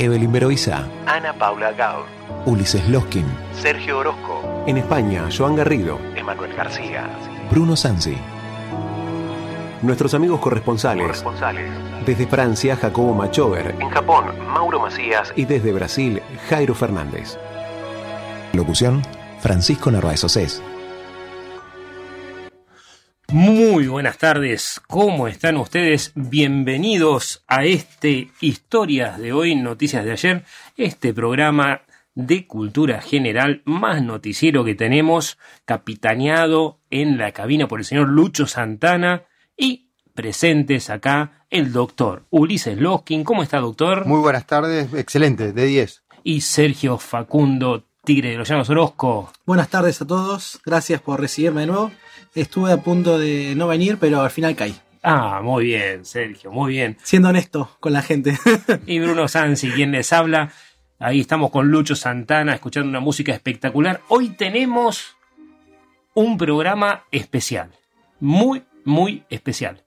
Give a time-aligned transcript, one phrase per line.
[0.00, 2.06] Evelyn Beroiza, Ana Paula Gaur,
[2.46, 7.06] Ulises Loskin, Sergio Orozco, en España, Joan Garrido, Emanuel García,
[7.50, 8.16] Bruno Sansi.
[9.82, 11.02] Nuestros amigos corresponsales.
[11.02, 11.70] corresponsales.
[12.06, 13.74] Desde Francia, Jacobo Machover.
[13.78, 17.36] En Japón, Mauro Macías Y desde Brasil, Jairo Fernández.
[18.54, 19.02] Locución,
[19.40, 20.62] Francisco Narváez Océs.
[23.32, 26.10] Muy buenas tardes, ¿cómo están ustedes?
[26.16, 30.44] Bienvenidos a este Historias de hoy, Noticias de ayer,
[30.76, 31.82] este programa
[32.16, 38.48] de cultura general más noticiero que tenemos, capitaneado en la cabina por el señor Lucho
[38.48, 43.22] Santana y presentes acá el doctor Ulises Loskin.
[43.22, 44.06] ¿Cómo está, doctor?
[44.06, 46.02] Muy buenas tardes, excelente, de 10.
[46.24, 49.30] Y Sergio Facundo Tigre de los Llanos Orozco.
[49.46, 51.92] Buenas tardes a todos, gracias por recibirme de nuevo.
[52.34, 54.74] Estuve a punto de no venir, pero al final caí.
[55.02, 56.96] Ah, muy bien, Sergio, muy bien.
[57.02, 58.38] Siendo honesto con la gente.
[58.86, 60.52] Y Bruno Sansi, quien les habla.
[60.98, 64.02] Ahí estamos con Lucho Santana escuchando una música espectacular.
[64.08, 65.16] Hoy tenemos
[66.14, 67.70] un programa especial.
[68.20, 69.82] Muy, muy especial.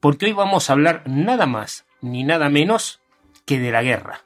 [0.00, 3.00] Porque hoy vamos a hablar nada más ni nada menos
[3.44, 4.22] que de la guerra.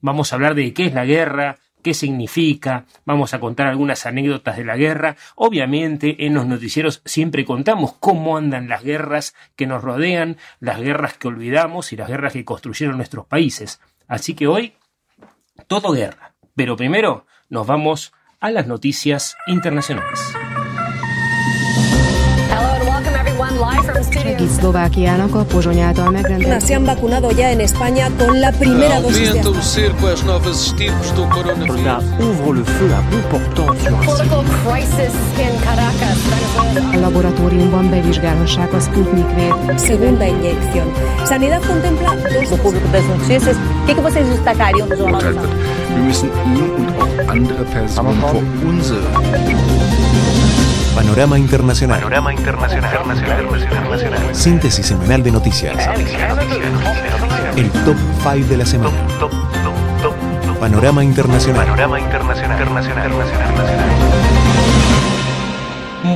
[0.00, 4.56] Vamos a hablar de qué es la guerra, qué significa, vamos a contar algunas anécdotas
[4.56, 5.16] de la guerra.
[5.34, 11.14] Obviamente en los noticieros siempre contamos cómo andan las guerras que nos rodean, las guerras
[11.18, 13.80] que olvidamos y las guerras que construyeron nuestros países.
[14.08, 14.74] Así que hoy
[15.66, 16.34] todo guerra.
[16.54, 20.20] Pero primero nos vamos a las noticias internacionales.
[26.60, 29.40] Se han vacunado ya en España con la primera dosis de
[39.78, 40.88] segunda inyección.
[41.24, 42.50] Sanidad contempla dos
[50.94, 52.00] Panorama Internacional.
[52.00, 52.90] Panorama Internacional.
[52.92, 53.62] Internacional.
[53.62, 54.34] Internacional.
[54.34, 55.88] Síntesis semanal de noticias.
[57.56, 59.06] El top 5 de la semana.
[59.18, 59.72] Top, top,
[60.02, 60.14] top,
[60.46, 60.58] top.
[60.58, 61.64] Panorama Internacional.
[61.64, 62.60] Panorama Internacional.
[62.60, 63.10] Internacional.
[63.10, 63.52] Internacional.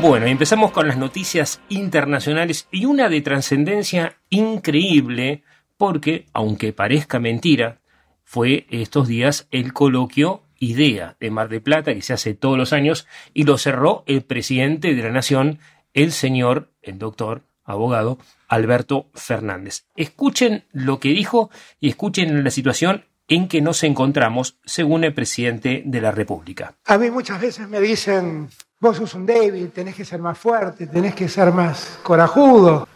[0.03, 5.43] Bueno, y empezamos con las noticias internacionales y una de trascendencia increíble
[5.79, 7.79] porque, aunque parezca mentira,
[8.25, 12.73] fue estos días el coloquio IDEA de Mar de Plata que se hace todos los
[12.73, 15.59] años y lo cerró el presidente de la Nación,
[15.95, 18.19] el señor, el doctor, abogado,
[18.49, 19.85] Alberto Fernández.
[19.97, 21.51] Escuchen lo que dijo
[21.81, 26.75] y escuchen la situación en que nos encontramos según el presidente de la República.
[26.87, 28.49] A mí muchas veces me dicen,
[28.81, 32.87] vos sos un débil, tenés que ser más fuerte, tenés que ser más corajudo.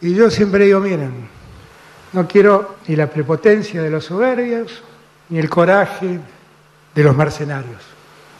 [0.00, 1.12] Y yo siempre digo, miren,
[2.12, 4.82] no quiero ni la prepotencia de los soberbios,
[5.28, 6.20] ni el coraje
[6.94, 7.82] de los mercenarios.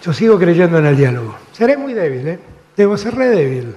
[0.03, 1.37] Yo sigo creyendo en el diálogo.
[1.53, 2.39] Seré muy débil, ¿eh?
[2.77, 3.77] Debo ser re débil.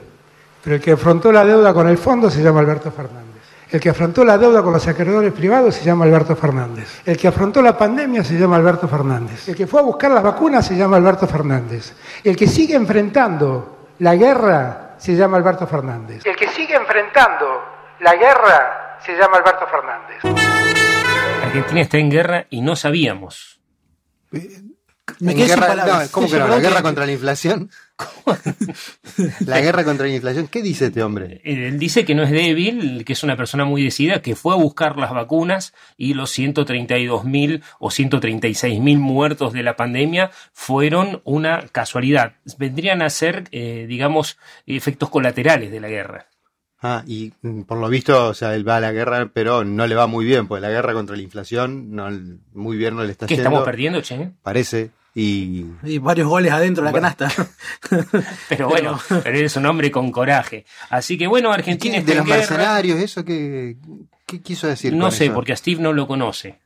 [0.63, 3.25] Pero el que afrontó la deuda con el fondo se llama Alberto Fernández.
[3.69, 7.01] El que afrontó la deuda con los acreedores privados se llama Alberto Fernández.
[7.05, 9.47] El que afrontó la pandemia se llama Alberto Fernández.
[9.49, 11.93] El que fue a buscar las vacunas se llama Alberto Fernández.
[12.23, 16.25] El que sigue enfrentando la guerra se llama Alberto Fernández.
[16.25, 17.63] El que sigue enfrentando
[17.99, 20.17] la guerra se llama Alberto Fernández.
[21.43, 23.54] Argentina está en guerra y no sabíamos.
[25.19, 26.05] Me En quedé sin guerra- palabras.
[26.07, 26.47] no, ¿Cómo que no?
[26.47, 27.69] ¿La guerra que- contra la inflación?
[29.45, 30.47] ¿La guerra contra la inflación?
[30.47, 31.41] ¿Qué dice este hombre?
[31.43, 34.57] Él dice que no es débil, que es una persona muy decidida, que fue a
[34.57, 41.21] buscar las vacunas y los 132 mil o 136 mil muertos de la pandemia fueron
[41.23, 42.33] una casualidad.
[42.57, 46.27] Vendrían a ser, eh, digamos, efectos colaterales de la guerra.
[46.87, 49.87] Ah, y mm, por lo visto, o sea, él va a la guerra, pero no
[49.87, 52.09] le va muy bien, porque la guerra contra la inflación no,
[52.53, 53.49] muy bien no le está ¿Qué yendo.
[53.49, 54.31] estamos perdiendo, Che?
[54.43, 54.91] Parece.
[55.15, 57.07] Y Y varios goles adentro de la Bueno.
[57.17, 57.47] canasta.
[58.49, 60.65] Pero bueno, pero eres un hombre con coraje.
[60.89, 62.39] Así que bueno, Argentina ¿Qué- está de en los guerra.
[62.39, 63.77] mercenarios, eso qué,
[64.25, 64.93] qué quiso decir.
[64.93, 65.33] No con sé, eso?
[65.33, 66.59] porque a Steve no lo conoce.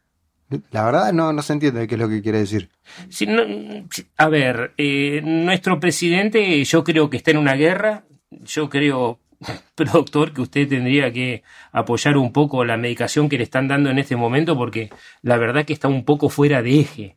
[0.72, 2.70] La verdad no, no se entiende qué es lo que quiere decir.
[3.10, 3.44] Si no-
[3.92, 8.04] si- a ver, eh, nuestro presidente yo creo que está en una guerra.
[8.32, 9.20] Yo creo,
[9.94, 14.00] doctor, que usted tendría que apoyar un poco la medicación que le están dando en
[14.00, 14.90] este momento porque
[15.22, 17.16] la verdad que está un poco fuera de eje.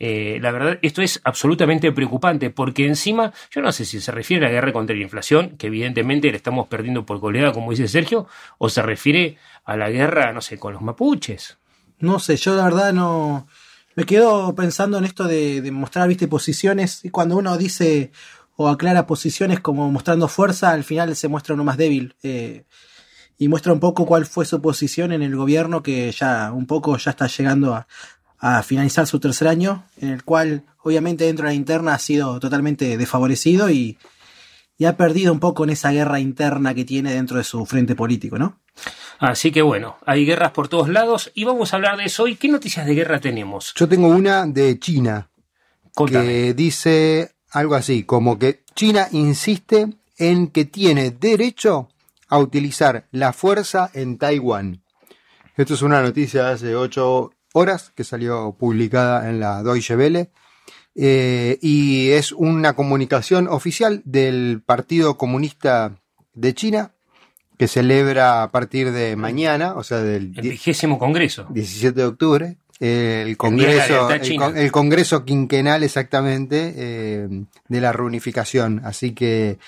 [0.00, 4.44] Eh, la verdad, esto es absolutamente preocupante porque encima, yo no sé si se refiere
[4.44, 7.86] a la guerra contra la inflación, que evidentemente la estamos perdiendo por goleada, como dice
[7.86, 8.26] Sergio,
[8.58, 11.58] o se refiere a la guerra, no sé, con los mapuches.
[11.98, 13.46] No sé, yo la verdad no.
[13.94, 17.04] Me quedo pensando en esto de, de mostrar, viste, posiciones.
[17.04, 18.10] Y cuando uno dice
[18.56, 22.14] o aclara posiciones como mostrando fuerza, al final se muestra uno más débil.
[22.22, 22.64] Eh,
[23.36, 26.96] y muestra un poco cuál fue su posición en el gobierno que ya un poco
[26.96, 27.88] ya está llegando a,
[28.38, 32.38] a finalizar su tercer año, en el cual obviamente dentro de la interna ha sido
[32.38, 33.98] totalmente desfavorecido y,
[34.76, 37.94] y ha perdido un poco en esa guerra interna que tiene dentro de su frente
[37.94, 38.60] político, ¿no?
[39.18, 42.36] Así que bueno, hay guerras por todos lados y vamos a hablar de eso hoy.
[42.36, 43.72] ¿Qué noticias de guerra tenemos?
[43.76, 45.30] Yo tengo una de China
[45.94, 46.26] Contame.
[46.26, 51.88] que dice algo así, como que China insiste en que tiene derecho
[52.28, 54.82] a utilizar la fuerza en Taiwán.
[55.56, 60.30] Esto es una noticia de hace ocho horas que salió publicada en la Deutsche Welle
[60.96, 66.00] eh, y es una comunicación oficial del Partido Comunista
[66.34, 66.90] de China
[67.56, 71.46] que celebra a partir de mañana, o sea, del El vigésimo congreso.
[71.50, 77.28] 17 de octubre, el Congreso, el Congreso quinquenal exactamente eh,
[77.68, 78.80] de la reunificación.
[78.84, 79.58] Así que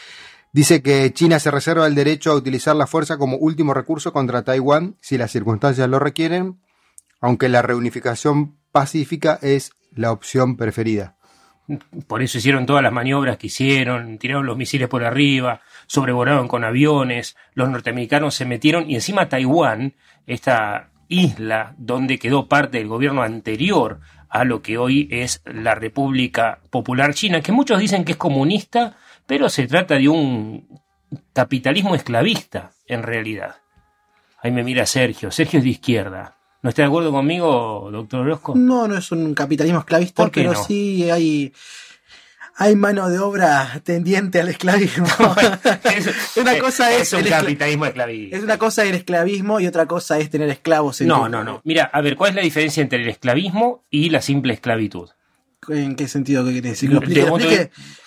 [0.53, 4.43] dice que China se reserva el derecho a utilizar la fuerza como último recurso contra
[4.43, 6.59] Taiwán si las circunstancias lo requieren,
[7.21, 11.17] aunque la reunificación pacífica es la opción preferida.
[12.07, 16.63] Por eso hicieron todas las maniobras que hicieron, tiraron los misiles por arriba, sobrevolaron con
[16.63, 19.95] aviones, los norteamericanos se metieron y encima Taiwán,
[20.27, 26.61] esta isla donde quedó parte del gobierno anterior a lo que hoy es la República
[26.71, 30.81] Popular China, que muchos dicen que es comunista, pero se trata de un
[31.33, 33.57] capitalismo esclavista en realidad.
[34.43, 36.37] Ahí me mira Sergio, Sergio es de izquierda.
[36.63, 38.55] ¿No está de acuerdo conmigo, doctor Orozco?
[38.57, 40.63] No, no es un capitalismo esclavista, ¿Por qué pero no?
[40.65, 41.53] sí hay,
[42.59, 45.07] hay mano de obra tendiente al esclavismo.
[46.37, 48.37] una cosa es, es un capitalismo esclavista.
[48.37, 51.01] es una cosa el esclavismo y otra cosa es tener esclavos.
[51.01, 51.61] En No, tu- no, no.
[51.65, 55.11] Mira, a ver, ¿cuál es la diferencia entre el esclavismo y la simple esclavitud?
[55.69, 56.93] ¿En qué sentido que querés decir?
[56.93, 57.07] Lo lo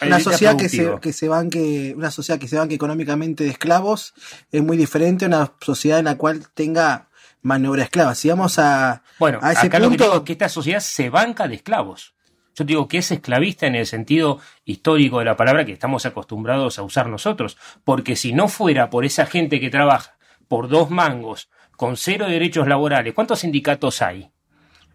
[0.02, 4.14] Una sociedad que se, que se banque, una sociedad que se banque económicamente de esclavos
[4.52, 7.10] es muy diferente a una sociedad en la cual tenga
[7.42, 8.16] mano de obra esclava.
[8.16, 10.80] Si vamos a, Bueno, a ese acá lo que punto, digo es que esta sociedad
[10.80, 12.14] se banca de esclavos.
[12.56, 16.78] Yo digo que es esclavista en el sentido histórico de la palabra que estamos acostumbrados
[16.78, 17.58] a usar nosotros.
[17.84, 20.18] Porque si no fuera por esa gente que trabaja
[20.48, 24.30] por dos mangos, con cero derechos laborales, ¿cuántos sindicatos hay?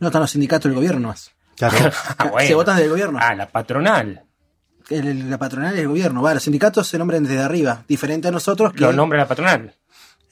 [0.01, 1.31] no están los sindicatos del gobierno más.
[1.57, 1.77] Claro.
[2.19, 2.47] Ah, bueno.
[2.49, 3.19] Se votan del gobierno.
[3.23, 4.25] Ah, la patronal.
[4.91, 6.21] El- el- la patronal es el gobierno.
[6.21, 9.75] Va, los sindicatos se nombran desde arriba, diferente a nosotros que Lo nombra la patronal.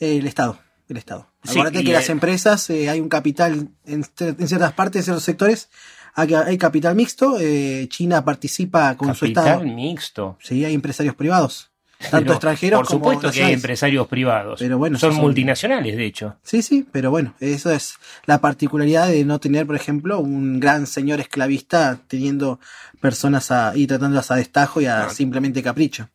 [0.01, 0.59] el Estado.
[0.89, 1.29] El Estado.
[1.45, 5.05] Sí, Acuérdate que el- las empresas, eh, hay un capital en, en ciertas partes, en
[5.05, 5.71] ciertos sectores,
[6.15, 7.37] hay, hay capital mixto.
[7.41, 9.65] eh, China participa con su Capital Estado.
[9.65, 10.39] mixto.
[10.41, 11.69] Sí, hay empresarios privados.
[12.11, 14.59] Tanto Pero, extranjeros Por como supuesto que hay empresarios privados.
[14.59, 16.37] Pero bueno, son- multinacionales, de hecho.
[16.43, 17.95] Sí, sí, pero bueno, eso es
[18.27, 22.59] la particularidad de no tener, por ejemplo, un gran señor esclavista teniendo
[23.01, 26.09] personas a, y tratándolas a destajo y a simplemente capricho.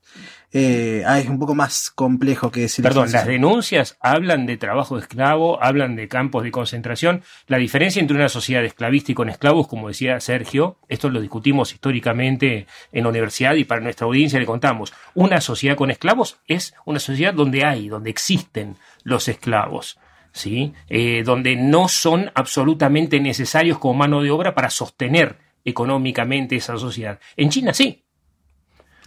[0.54, 4.98] Eh, ah, es un poco más complejo que decir Perdón, las denuncias hablan de trabajo
[4.98, 7.22] esclavo, hablan de campos de concentración.
[7.48, 11.74] La diferencia entre una sociedad esclavista y con esclavos, como decía Sergio, esto lo discutimos
[11.74, 14.94] históricamente en la universidad y para nuestra audiencia le contamos.
[15.16, 20.00] Una sociedad con esclavos es una sociedad donde hay, donde existen los esclavos.
[20.34, 20.74] ¿Sí?
[20.88, 27.20] Eh, donde no son absolutamente necesarios como mano de obra para sostener económicamente esa sociedad.
[27.36, 28.07] En China sí.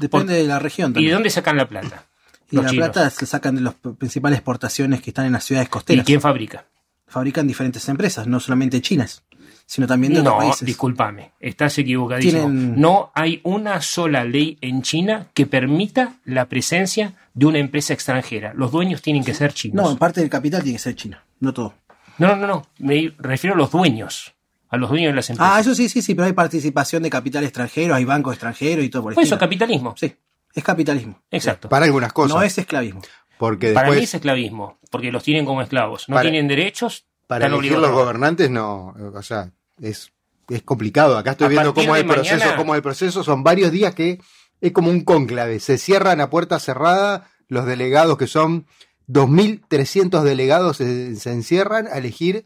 [0.00, 2.04] Depende de la región ¿Y de dónde sacan la plata?
[2.50, 2.74] Y la chinos.
[2.88, 6.04] plata se sacan de las principales exportaciones que están en las ciudades ¿Y costeras.
[6.06, 6.64] quién fabrica?
[7.06, 9.22] Fabrican diferentes empresas, no solamente chinas,
[9.66, 10.66] sino también de otros No, países.
[10.66, 12.42] discúlpame, estás equivocadísimo.
[12.42, 17.94] Tienen- No hay una sola ley en China que permita la presencia de una empresa
[17.94, 18.52] extranjera.
[18.54, 19.90] Los dueños tienen que ser chinos.
[19.92, 21.74] No, parte del capital tiene que ser chino, no todo.
[22.18, 22.66] no, no, no, no.
[22.78, 24.32] Me refiero a los dueños,
[24.70, 25.52] a los dueños de las empresas.
[25.56, 28.88] Ah, eso sí, sí, sí, pero hay participación de capital extranjero, hay bancos extranjeros y
[28.88, 29.94] todo por el Pues eso, capitalismo.
[29.98, 30.14] Sí,
[30.54, 31.20] es capitalismo.
[31.30, 31.68] Exacto.
[31.68, 32.36] Para algunas cosas.
[32.36, 33.02] No es esclavismo.
[33.38, 36.08] porque Para mí después, es esclavismo, porque los tienen como esclavos.
[36.08, 38.94] No Para- tienen derechos, para están elegir obligados los gobernantes, no.
[39.14, 39.50] O sea,
[39.80, 40.12] es,
[40.48, 41.16] es complicado.
[41.18, 43.24] Acá estoy A viendo cómo es el proceso, mañana- cómo es el proceso.
[43.24, 44.20] Son varios días que
[44.60, 45.58] es como un cónclave.
[45.60, 48.66] Se cierran a puerta cerrada los delegados, que son
[49.08, 52.44] 2.300 delegados, se, se encierran a elegir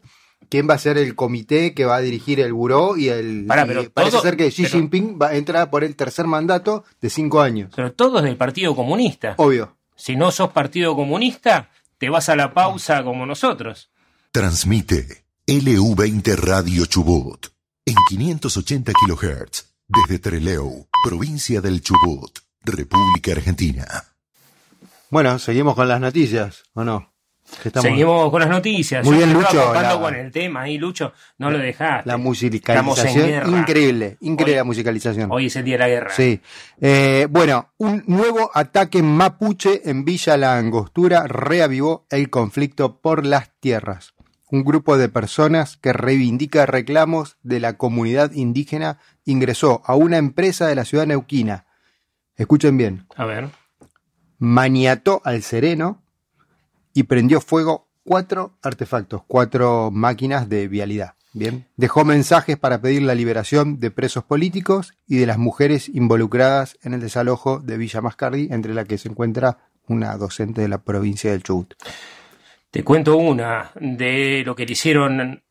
[0.49, 3.63] quién va a ser el comité que va a dirigir el buró y el Pará,
[3.63, 6.83] y parece todo- ser que Xi pero- Jinping va a entrar por el tercer mandato
[7.01, 7.71] de cinco años.
[7.75, 9.35] Pero todos del Partido Comunista.
[9.37, 9.77] Obvio.
[9.95, 13.89] Si no sos Partido Comunista, te vas a la pausa como nosotros.
[14.31, 17.47] Transmite LU20 Radio Chubut.
[17.87, 23.85] en 580 kHz, desde Treleu, provincia del Chubut, República Argentina.
[25.11, 27.13] Bueno, seguimos con las noticias, ¿o no?
[27.63, 29.05] Estamos- Seguimos con las noticias.
[29.05, 31.13] Muy bien, Lucho, la- con el tema ahí, Lucho.
[31.37, 32.07] No lo dejaste.
[32.09, 35.31] La musicalización, increíble, increíble Hoy- la musicalización.
[35.31, 36.09] Hoy es el día de la guerra.
[36.15, 36.41] Sí.
[36.81, 43.51] Eh, bueno, un nuevo ataque mapuche en Villa La Angostura reavivó el conflicto por las
[43.59, 44.13] tierras.
[44.51, 50.67] Un grupo de personas que reivindica reclamos de la comunidad indígena ingresó a una empresa
[50.67, 51.65] de la ciudad neuquina.
[52.35, 53.05] Escuchen bien.
[53.15, 53.49] A ver.
[54.37, 56.03] maniató al sereno
[56.95, 61.13] y prendió fuego cuatro artefactos, cuatro máquinas de vialidad.
[61.33, 61.67] Bien.
[61.75, 66.93] Dejó mensajes para pedir la liberación de presos políticos y de las mujeres involucradas en
[66.93, 71.31] el desalojo de Villa Mascardi, entre la que se encuentra una docente de la provincia
[71.31, 71.73] del Chubut.
[72.71, 75.43] Te cuento una de lo que le hicieron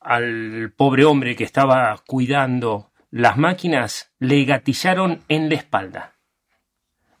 [0.00, 4.10] al pobre hombre que estaba cuidando las máquinas.
[4.18, 6.14] Le gatillaron en la espalda.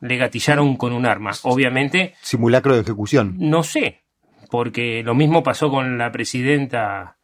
[0.00, 1.32] Le gatillaron con un arma.
[1.42, 3.34] Obviamente, Simulacro de ejecución.
[3.38, 4.00] no sé,
[4.50, 7.16] porque lo mismo pasó con la presidenta,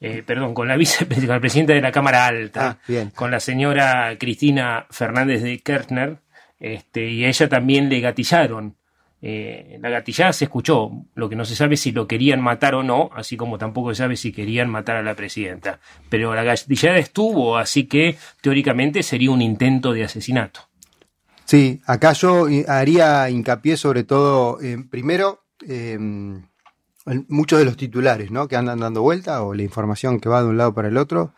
[0.00, 5.42] eh, perdón, con la vicepresidenta de la Cámara Alta, Ah, con la señora Cristina Fernández
[5.42, 6.18] de Kirchner,
[6.58, 8.76] este, y a ella también le gatillaron.
[9.26, 12.74] Eh, la gatillada se escuchó, lo que no se sabe es si lo querían matar
[12.74, 15.80] o no, así como tampoco se sabe si querían matar a la presidenta.
[16.10, 20.68] Pero la gatillada estuvo, así que teóricamente sería un intento de asesinato.
[21.44, 24.58] Sí, acá yo eh, haría hincapié sobre todo,
[24.90, 25.98] primero, eh,
[27.28, 28.48] muchos de los titulares ¿no?
[28.48, 31.34] que andan dando vuelta o la información que va de un lado para el otro,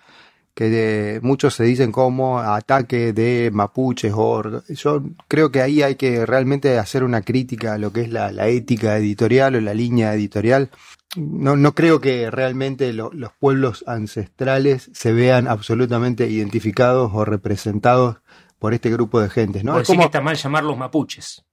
[0.55, 5.97] que de- muchos se dicen como ataque de mapuches o yo creo que ahí hay
[5.97, 10.15] que realmente hacer una crítica a lo que es la, ética editorial o la línea
[10.15, 10.71] editorial.
[11.17, 18.17] No, no creo que realmente lo- los pueblos ancestrales se vean absolutamente identificados o representados
[18.59, 19.73] por este grupo de gentes, ¿no?
[19.73, 21.45] Por Es como, que está mal llamarlos mapuches.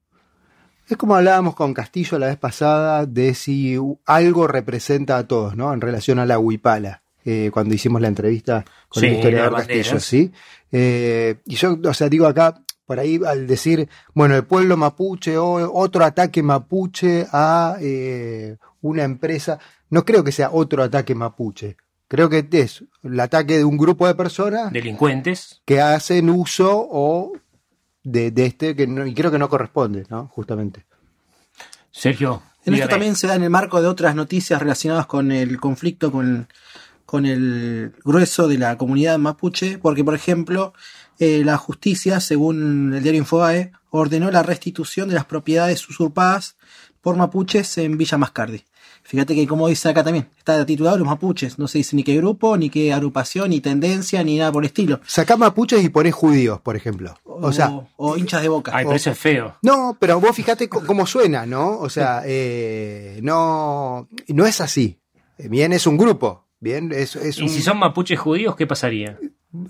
[0.87, 5.73] es como hablábamos con Castillo la vez pasada de si algo representa a todos, ¿no?
[5.73, 9.99] En relación a la huipala, eh, cuando hicimos la entrevista con Sí, el historiador Castillo.
[9.99, 10.31] ¿sí?
[10.71, 15.37] Eh, y yo, o sea, digo acá, por ahí al decir, bueno, el pueblo mapuche
[15.37, 21.77] o otro ataque mapuche a eh, una empresa, no creo que sea otro ataque mapuche.
[22.13, 25.63] Creo que es el ataque de un grupo de personas Delincuentes.
[25.65, 27.33] que hacen uso o
[28.03, 30.27] de, de este que no, y creo que no corresponde, ¿no?
[30.27, 30.85] Justamente.
[31.89, 32.43] Sergio.
[32.65, 36.11] En esto también se da en el marco de otras noticias relacionadas con el conflicto
[36.11, 36.47] con,
[37.07, 40.75] con el grueso de la comunidad mapuche, porque por ejemplo,
[41.17, 46.57] eh, la justicia, según el diario Infobae, ordenó la restitución de las propiedades usurpadas
[47.01, 48.65] por mapuches en Villa Mascardi.
[49.05, 52.15] Fíjate que como dice acá también, está titulado los mapuches, no se dice ni qué
[52.17, 55.01] grupo, ni qué agrupación, ni tendencia, ni nada por el estilo.
[55.05, 57.13] Sacá mapuches y ponés judíos, por ejemplo.
[57.25, 58.71] O, sea, o hinchas de boca.
[58.73, 59.55] Ay, pero eso es feo.
[59.61, 61.77] no, pero vos fíjate cómo suena, ¿no?
[61.79, 64.99] O sea, eh, no, no es así.
[65.37, 66.45] Bien, es un grupo.
[66.59, 69.19] Bien, es, es Y un- si son mapuches judíos, ¿qué pasaría?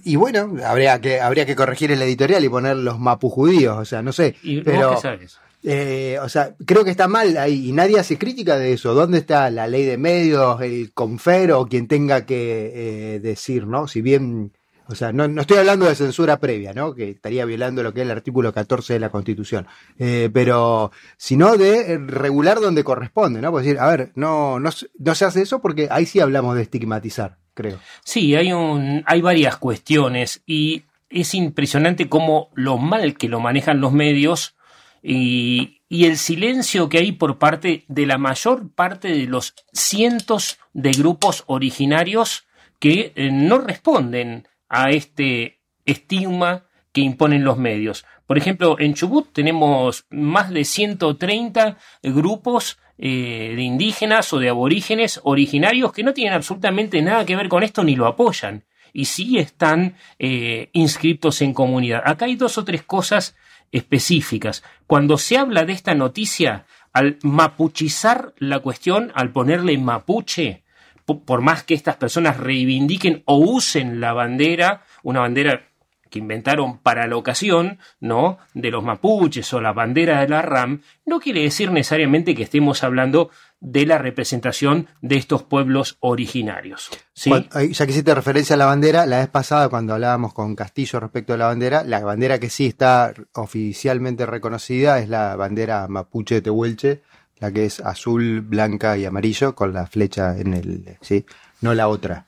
[0.06, 4.02] y bueno, habría que, habría que corregir el editorial y poner los mapujudíos, o sea,
[4.02, 4.36] no sé.
[4.44, 5.38] ¿Y pero, vos qué sabes?
[5.64, 8.94] Eh, o sea, creo que está mal ahí y nadie hace crítica de eso.
[8.94, 12.72] ¿Dónde está la ley de medios, el confer o quien tenga que
[13.16, 13.88] eh, decir, ¿no?
[13.88, 14.52] Si bien,
[14.88, 16.94] o sea, no, no estoy hablando de censura previa, ¿no?
[16.94, 19.66] Que estaría violando lo que es el artículo 14 de la Constitución.
[19.98, 23.52] Eh, pero, sino de regular donde corresponde, ¿no?
[23.52, 26.64] Pues decir, a ver, no, no, no se hace eso porque ahí sí hablamos de
[26.64, 27.80] estigmatizar, creo.
[28.04, 33.80] Sí, hay, un, hay varias cuestiones y es impresionante cómo lo mal que lo manejan
[33.80, 34.56] los medios
[35.04, 40.92] y, el silencio que hay por parte de la mayor parte de los cientos de
[40.92, 42.48] grupos originarios
[42.80, 48.06] que eh, no responden a este estigma que imponen los medios.
[48.26, 55.20] Por ejemplo, en Chubut tenemos más de 130 grupos eh, de indígenas o de aborígenes
[55.24, 58.64] originarios que no tienen absolutamente nada que ver con esto ni lo apoyan.
[58.94, 62.04] Y sí están eh, inscritos en comunidad.
[62.06, 63.36] Acá hay dos o tres cosas
[63.74, 64.64] específicas.
[64.88, 70.64] Cuando se habla de esta noticia, al mapuchizar la cuestión, al ponerle mapuche,
[71.06, 75.64] po- por más que estas personas reivindiquen o usen la bandera, una bandera
[76.10, 78.38] que inventaron para la ocasión, ¿no?
[78.54, 82.84] De los mapuches o la bandera de la RAM, no quiere decir necesariamente que estemos
[82.84, 83.32] hablando
[83.66, 86.90] de la representación de estos pueblos originarios.
[87.14, 87.32] ¿sí?
[87.72, 91.34] Ya que hiciste referencia a la bandera, la vez pasada cuando hablábamos con Castillo respecto
[91.34, 96.42] a la bandera, la bandera que sí está oficialmente reconocida es la bandera mapuche de
[96.42, 97.02] Tehuelche,
[97.40, 101.26] la que es azul, blanca y amarillo con la flecha en el, sí,
[101.62, 102.26] no la otra.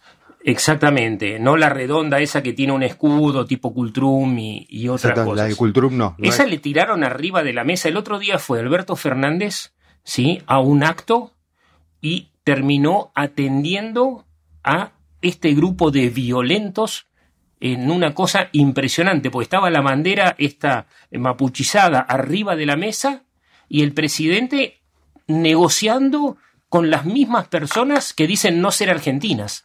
[0.48, 5.32] Exactamente, no la redonda esa que tiene un escudo tipo Cultrum y, y otras Exacto,
[5.32, 5.44] cosas.
[5.44, 6.16] la de Cultrum no.
[6.22, 7.90] Esa es- le tiraron arriba de la mesa.
[7.90, 9.74] El otro día fue Alberto Fernández,
[10.06, 10.42] ¿sí?
[10.48, 11.34] A un acto
[12.00, 14.26] y terminó atendiendo
[14.64, 17.08] a este grupo de violentos
[17.60, 23.24] en una cosa impresionante, porque estaba la bandera esta mapuchizada arriba de la mesa
[23.68, 24.82] y el presidente
[25.28, 26.38] negociando
[26.70, 29.65] con las mismas personas que dicen no ser argentinas.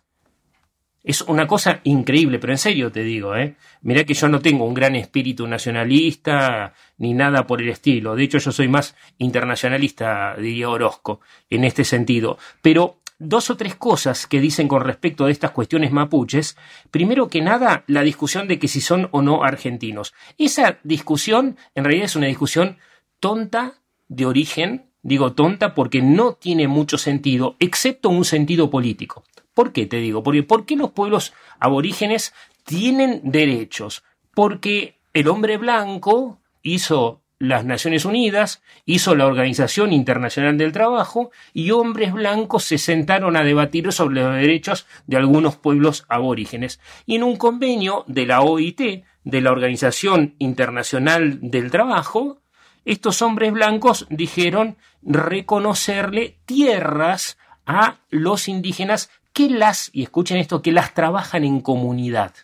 [1.03, 3.57] Es una cosa increíble, pero en serio te digo, ¿eh?
[3.81, 8.15] Mirá que yo no tengo un gran espíritu nacionalista ni nada por el estilo.
[8.15, 12.37] De hecho, yo soy más internacionalista, diría Orozco, en este sentido.
[12.61, 16.57] Pero dos o tres cosas que dicen con respecto a estas cuestiones mapuches.
[16.91, 20.13] Primero que nada, la discusión de que si son o no argentinos.
[20.39, 22.79] Esa discusión, en realidad, es una discusión
[23.21, 23.75] tonta
[24.09, 24.87] de origen.
[25.03, 29.25] Digo tonta porque no tiene mucho sentido, excepto un sentido político.
[29.61, 30.23] ¿Por qué te digo?
[30.23, 32.33] Porque ¿por qué los pueblos aborígenes
[32.65, 34.03] tienen derechos?
[34.35, 41.73] Porque el hombre blanco hizo las Naciones Unidas, hizo la Organización Internacional del Trabajo y
[41.73, 46.81] hombres blancos se sentaron a debatir sobre los derechos de algunos pueblos aborígenes.
[47.05, 52.41] Y en un convenio de la OIT, de la Organización Internacional del Trabajo,
[52.87, 57.37] estos hombres blancos dijeron reconocerle tierras
[57.67, 62.35] a los indígenas que las, y escuchen esto, que las trabajan en comunidad.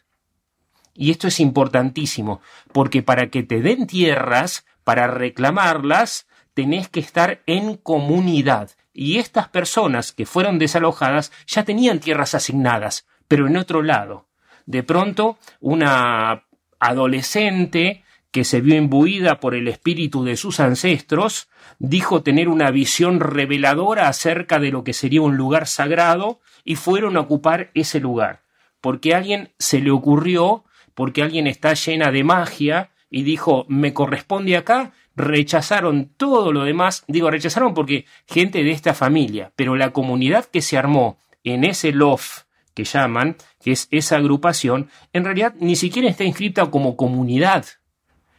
[0.95, 2.41] Y esto es importantísimo,
[2.73, 8.71] porque para que te den tierras, para reclamarlas, tenés que estar en comunidad.
[8.95, 14.29] Y estas personas que fueron desalojadas ya tenían tierras asignadas, pero en otro lado.
[14.65, 16.45] De pronto, una
[16.79, 23.21] adolescente que se vio imbuida por el espíritu de sus ancestros, dijo tener una visión
[23.21, 28.43] reveladora acerca de lo que sería un lugar sagrado y fueron a ocupar ese lugar.
[28.81, 33.95] Porque a alguien se le ocurrió, porque alguien está llena de magia y dijo, me
[33.95, 39.93] corresponde acá, rechazaron todo lo demás, digo, rechazaron porque gente de esta familia, pero la
[39.93, 45.55] comunidad que se armó en ese loft que llaman, que es esa agrupación, en realidad
[45.59, 47.65] ni siquiera está inscrita como comunidad.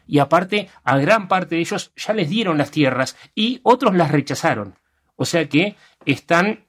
[0.07, 4.11] Y aparte, a gran parte de ellos ya les dieron las tierras y otros las
[4.11, 4.75] rechazaron.
[5.15, 6.67] O sea que están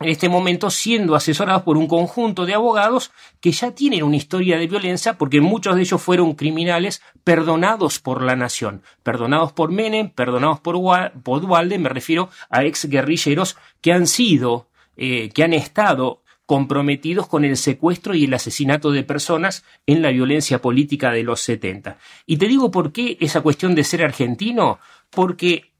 [0.00, 4.58] en este momento siendo asesorados por un conjunto de abogados que ya tienen una historia
[4.58, 10.10] de violencia porque muchos de ellos fueron criminales perdonados por la nación, perdonados por Menem,
[10.10, 10.76] perdonados por,
[11.22, 17.26] por Dualde, me refiero a ex guerrilleros que han sido, eh, que han estado comprometidos
[17.26, 21.98] con el secuestro y el asesinato de personas en la violencia política de los 70.
[22.26, 24.78] Y te digo por qué esa cuestión de ser argentino,
[25.10, 25.72] porque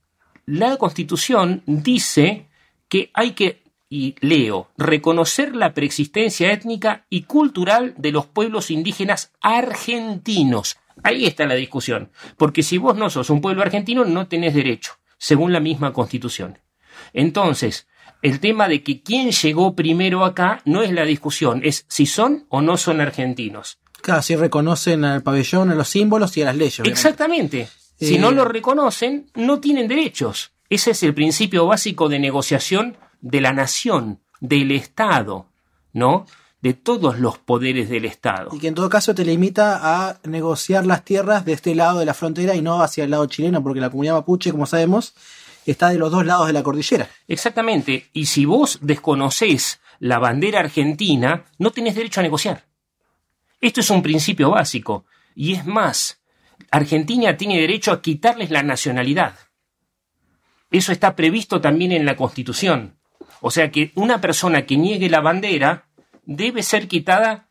[0.46, 2.48] la Constitución dice
[2.88, 9.33] que hay que, y leo, reconocer la preexistencia étnica y cultural de los pueblos indígenas
[9.40, 10.79] argentinos.
[11.03, 14.92] Ahí está la discusión, porque si vos no sos un pueblo argentino no tenés derecho,
[15.18, 16.59] según la misma Constitución.
[17.12, 17.87] Entonces,
[18.25, 22.47] el tema de que quién llegó primero acá no es la discusión, es si son
[22.49, 23.79] o no son argentinos.
[24.01, 26.81] Claro, si reconocen al pabellón, a los símbolos y a las leyes.
[26.81, 26.99] obviamente.
[26.99, 27.69] Exactamente.
[28.01, 30.53] Si Eh, no lo reconocen, no tienen derechos.
[30.71, 35.47] Ese es el principio básico de negociación de la nación, del Estado,
[35.93, 36.25] ¿no?
[36.63, 38.49] De todos los poderes del Estado.
[38.53, 42.07] Y que en todo caso te limita a negociar las tierras de este lado de
[42.07, 45.13] la frontera y no hacia el lado chileno, porque la comunidad mapuche, como sabemos,
[45.66, 47.09] está de los dos lados de la cordillera.
[47.29, 48.09] Exactamente.
[48.12, 52.64] Y si vos desconocés la bandera argentina, no tenés derecho a negociar.
[53.61, 55.07] Esto es un principio básico.
[55.35, 56.20] Y es más,
[56.70, 59.37] Argentina tiene derecho a quitarles la nacionalidad.
[60.70, 62.98] Eso está previsto también en la Constitución.
[63.40, 65.87] O sea que una persona que niegue la bandera
[66.24, 67.48] debe ser quitada,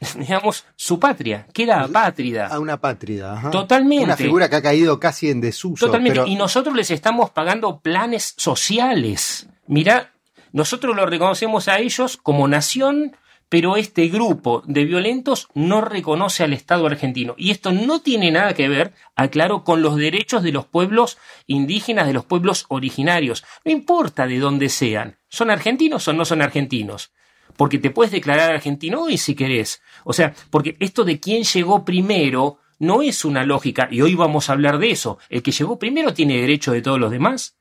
[0.18, 1.46] digamos, su patria.
[1.52, 2.46] Queda apátrida.
[2.48, 3.34] A una pátrida.
[3.34, 3.50] ajá.
[3.50, 4.04] Totalmente.
[4.04, 5.86] Una figura que ha caído casi en desuso.
[5.86, 6.20] Totalmente.
[6.20, 9.48] pero- Y nosotros les estamos pagando planes sociales.
[9.66, 10.12] Mirá,
[10.52, 13.16] nosotros lo reconocemos a ellos como nación,
[13.48, 17.34] pero este grupo de violentos no reconoce al Estado argentino.
[17.38, 22.06] Y esto no tiene nada que ver, aclaro, con los derechos de los pueblos indígenas,
[22.06, 23.44] de los pueblos originarios.
[23.64, 25.16] No importa de dónde sean.
[25.28, 27.12] ¿Son argentinos o no son argentinos?
[27.56, 29.82] Porque te puedes declarar argentino hoy si querés.
[30.04, 34.48] O sea, porque esto de quién llegó primero no es una lógica, y hoy vamos
[34.48, 35.18] a hablar de eso.
[35.28, 37.56] El que llegó primero tiene derecho de todos los demás.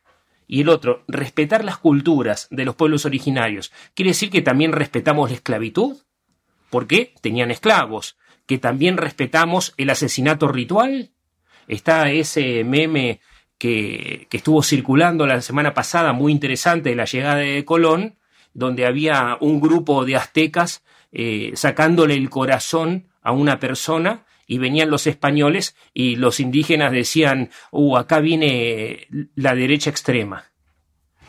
[0.47, 3.71] Y el otro, respetar las culturas de los pueblos originarios.
[3.95, 5.97] ¿Quiere decir que también respetamos la esclavitud?
[6.69, 8.17] Porque tenían esclavos.
[8.45, 11.11] ¿Que también respetamos el asesinato ritual?
[11.67, 13.21] Está ese meme
[13.57, 18.19] que, que estuvo circulando la semana pasada, muy interesante, de la llegada de Colón,
[18.55, 24.89] donde había un grupo de aztecas eh, sacándole el corazón a una persona y venían
[24.89, 30.45] los españoles y los indígenas decían, uh, acá viene la derecha extrema,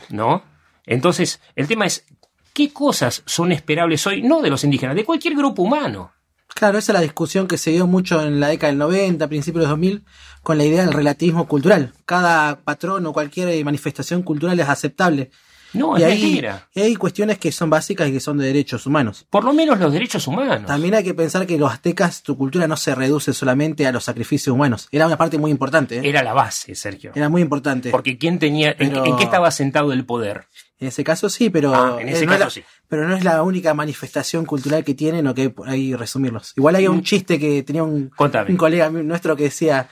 [0.08, 0.44] ¿no?
[0.86, 2.06] Entonces, el tema es,
[2.52, 4.22] ¿qué cosas son esperables hoy?
[4.22, 6.12] No de los indígenas, de cualquier grupo humano.
[6.48, 9.64] Claro, esa es la discusión que se dio mucho en la década del 90, principios
[9.64, 10.04] de 2000,
[10.42, 11.92] con la idea del relativismo cultural.
[12.06, 15.30] Cada patrón o cualquier manifestación cultural es aceptable.
[15.72, 16.68] No, y es hay, mentira.
[16.74, 19.26] y hay cuestiones que son básicas y que son de derechos humanos.
[19.30, 20.66] Por lo menos los derechos humanos.
[20.66, 24.04] También hay que pensar que los aztecas, tu cultura no se reduce solamente a los
[24.04, 24.88] sacrificios humanos.
[24.92, 25.98] Era una parte muy importante.
[25.98, 26.08] ¿eh?
[26.08, 27.12] Era la base, Sergio.
[27.14, 27.90] Era muy importante.
[27.90, 30.46] Porque ¿quién tenía, en- Pero- en, qué estaba sentado el poder?
[30.78, 32.62] En ese caso sí, pero, Ah, en ese eh, no es caso la- sí.
[32.86, 36.52] pero no es la única manifestación cultural que tienen o que ahí resumirlos.
[36.56, 38.10] Igual hay un chiste que tenía un.
[38.10, 38.50] Contame.
[38.50, 39.88] un colega nuestro que decía,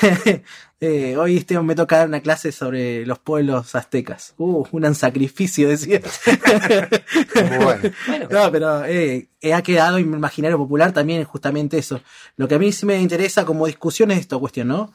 [0.80, 4.34] eh, hoy Esteban me toca dar una clase sobre los pueblos aztecas.
[4.38, 6.00] Uh, un sacrificio, decía.
[7.62, 8.28] Bueno.
[8.30, 12.00] No, pero eh, eh, ha quedado en el imaginario popular también justamente eso.
[12.36, 14.92] Lo que a mí sí me interesa como discusión es esta cuestión, ¿no?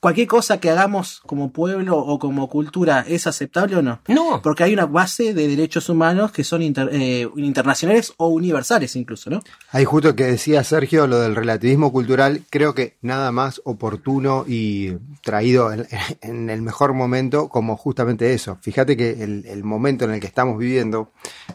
[0.00, 4.00] Cualquier cosa que hagamos como pueblo o como cultura es aceptable o no.
[4.06, 4.40] No.
[4.42, 9.28] Porque hay una base de derechos humanos que son inter- eh, internacionales o universales incluso,
[9.28, 9.42] ¿no?
[9.72, 14.92] Ahí justo que decía Sergio lo del relativismo cultural, creo que nada más oportuno y
[15.22, 15.88] traído en,
[16.20, 18.56] en el mejor momento como justamente eso.
[18.62, 21.10] Fíjate que el, el momento en el que estamos viviendo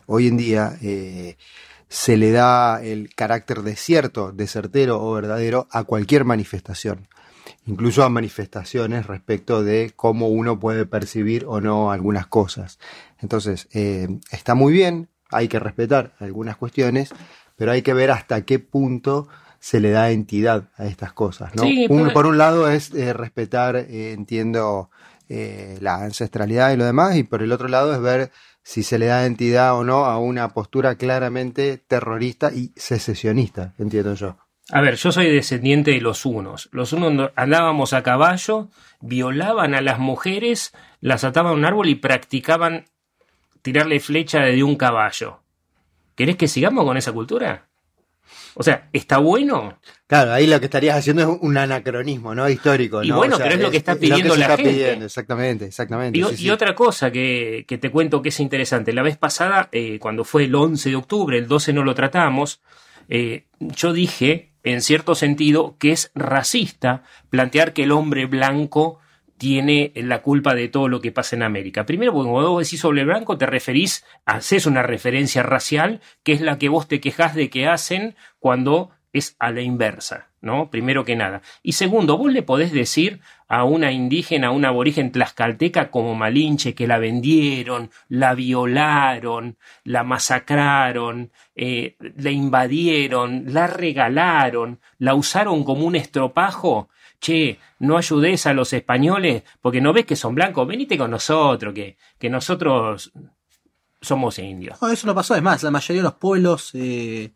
[0.06, 1.38] hoy en día eh,
[1.88, 7.08] se le da el carácter de cierto, de certero o verdadero a cualquier manifestación.
[7.66, 12.78] Incluso a manifestaciones respecto de cómo uno puede percibir o no algunas cosas.
[13.22, 17.10] Entonces, eh, está muy bien, hay que respetar algunas cuestiones,
[17.56, 19.28] pero hay que ver hasta qué punto
[19.60, 21.56] se le da entidad a estas cosas.
[21.56, 21.64] ¿no?
[21.64, 24.90] Sí, Un- pero- por un lado es eh, respetar, eh, entiendo,
[25.30, 29.00] eh, la ancestralidad y lo demás, y por el otro lado es ver si se
[29.00, 34.38] le da entidad o no a una postura claramente terrorista y secesionista, entiendo yo.
[34.76, 36.68] A ver, yo soy descendiente de los unos.
[36.72, 38.70] Los unos no- andábamos a caballo,
[39.02, 42.86] violaban a las mujeres, las ataban a un árbol y practicaban
[43.62, 45.42] tirarle flecha desde un caballo.
[46.16, 47.68] ¿Querés que sigamos con esa cultura?
[48.56, 49.78] O sea, ¿está bueno?
[50.08, 52.50] Claro, ahí lo que estarías haciendo es un anacronismo, ¿no?
[52.50, 53.18] Histórico, Y ¿no?
[53.18, 54.72] bueno, pero es lo que está lo pidiendo se la está gente.
[54.72, 56.18] pidiendo, exactamente, exactamente.
[56.20, 56.50] Y, sí, y sí.
[56.50, 58.92] otra cosa que, que te cuento que es interesante.
[58.94, 62.62] La vez pasada, eh, cuando fue el 11 de octubre, el 12 no lo tratamos,
[63.10, 69.00] eh, yo dije, en cierto sentido, que es racista plantear que el hombre blanco
[69.38, 71.86] tiene la culpa de todo lo que pasa en América.
[71.86, 76.42] Primero, porque cuando vos decís sobre blanco, te referís, haces una referencia racial, que es
[76.42, 80.72] la que vos te quejás de que hacen cuando es a la inversa, ¿no?
[80.72, 81.42] Primero que nada.
[81.62, 83.20] Y segundo, vos le podés decir
[83.54, 90.04] a una indígena, a una aborigen tlaxcalteca como Malinche, que la vendieron, la violaron, la
[90.04, 96.90] masacraron, eh, la invadieron, la regalaron, la usaron como un estropajo.
[97.20, 101.76] Che, no ayudes a los españoles porque no ves que son blancos, venite con nosotros,
[101.76, 103.14] que, que nosotros
[104.02, 104.82] somos indios.
[104.82, 105.36] Eso no pasó.
[105.36, 107.32] Es más, la mayoría de los pueblos eh,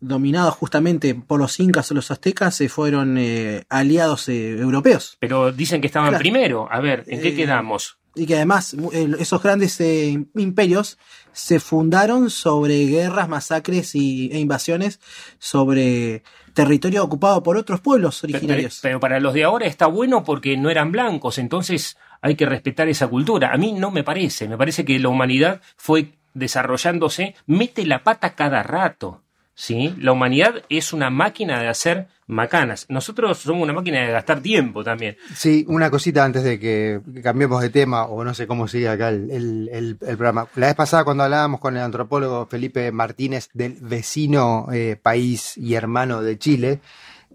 [0.00, 5.16] dominados justamente por los incas o los aztecas se fueron eh, aliados eh, europeos.
[5.20, 6.22] Pero dicen que estaban Claro.
[6.22, 6.68] primero.
[6.70, 7.98] A ver, ¿en qué Eh, quedamos?
[8.14, 8.74] Y que además
[9.18, 10.96] esos grandes imperios
[11.32, 15.00] se fundaron sobre guerras, masacres y, e invasiones
[15.38, 16.22] sobre
[16.54, 18.78] territorio ocupado por otros pueblos Pero, originarios.
[18.80, 22.88] pero para los de ahora está bueno porque no eran blancos, entonces hay que respetar
[22.88, 23.52] esa cultura.
[23.52, 28.34] A mí no me parece, me parece que la humanidad fue desarrollándose, mete la pata
[28.34, 29.22] cada rato.
[29.56, 29.92] ¿Sí?
[29.98, 32.86] La humanidad es una máquina de hacer macanas.
[32.88, 35.16] Nosotros somos una máquina de gastar tiempo también.
[35.34, 39.08] Sí, una cosita antes de que cambiemos de tema, o no sé cómo sigue acá
[39.10, 40.46] el, el- el- programa.
[40.56, 45.74] La vez pasada cuando hablábamos con el antropólogo Felipe Martínez del vecino eh, país y
[45.74, 46.80] hermano de Chile,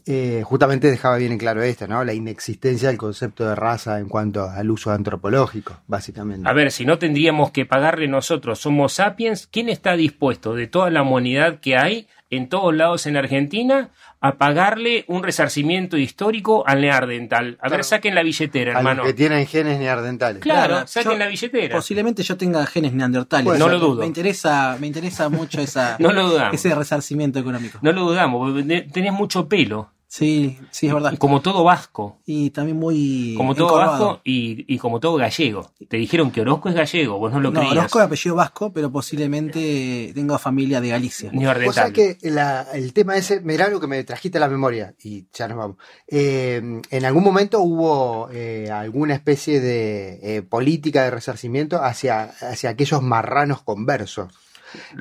[0.06, 2.04] eh, justamente dejaba bien en claro esto, ¿no?
[2.04, 6.50] La inexistencia del concepto de raza en cuanto al uso antropológico, básicamente.
[6.50, 10.90] A ver, si no tendríamos que pagarle nosotros, somos sapiens, ¿quién está dispuesto de toda
[10.90, 13.90] la humanidad que hay en todos lados en Argentina
[14.20, 17.58] a pagarle un resarcimiento histórico al neardental?
[17.60, 17.84] A ver, Claro.
[17.84, 19.04] saquen la billetera, a los hermano.
[19.04, 20.42] que tienen genes neandertales.
[20.42, 21.76] Claro, saquen yo- la billetera.
[21.76, 23.46] Posiblemente yo tenga genes neandertales.
[23.46, 24.00] Bueno, no lo dudo.
[24.02, 26.54] Me interesa, me interesa mucho esa, No lo dudamos.
[26.56, 27.80] ese resarcimiento económico.
[27.82, 29.92] No lo dudamos, porque te- tenés mucho pelo.
[30.14, 31.18] Sí, sí, es verdad.
[31.18, 32.20] Como todo vasco.
[32.26, 33.34] Y también muy.
[33.38, 33.92] Como todo encorvado.
[34.08, 35.72] vasco y, y como todo gallego.
[35.88, 37.78] Te dijeron que Orozco es gallego, vos no lo No, creías.
[37.78, 41.32] Orozco es apellido vasco, pero posiblemente tengo familia de Galicia.
[41.32, 41.94] Sabés ordentable.
[42.20, 45.48] que la- el tema ese, mirá algo que me trajiste a la memoria y ya
[45.48, 45.78] nos vamos.
[46.10, 52.70] Eh, en algún momento hubo eh, alguna especie de eh, política de resarcimiento hacia, hacia
[52.72, 54.28] aquellos marranos conversos.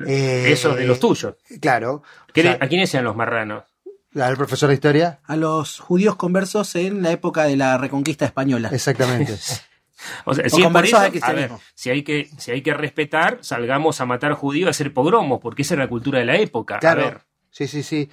[0.07, 1.35] Eh, Esos de los tuyos.
[1.59, 2.01] Claro.
[2.33, 3.63] ¿Qué O sea, le- ¿A quiénes eran los marranos?
[4.19, 5.19] ¿Al profesor de historia?
[5.23, 8.69] A los judíos conversos en la época de la reconquista española.
[8.71, 9.37] Exactamente.
[10.25, 13.37] O sea, O si, por eso, a ver, si hay que si hay que respetar,
[13.41, 16.79] salgamos a matar judíos a hacer pogromos, porque esa era la cultura de la época.
[16.79, 17.01] Claro.
[17.01, 17.21] A ver,
[17.51, 18.09] Sí, sí, sí.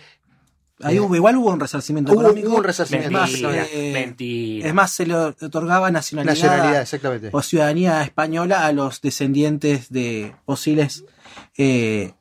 [0.83, 2.51] Ahí hubo, igual hubo un resarcimiento Hubo- económico.
[2.51, 4.69] hubo un resarcimiento, Es más, mentira, eh, mentira.
[4.69, 7.31] es más, se le otorgaba nacionalidad, Nacionalidad, exactamente.
[7.33, 11.07] o ciudadanía española a los descendientes de posibles
[11.57, 12.13] eh,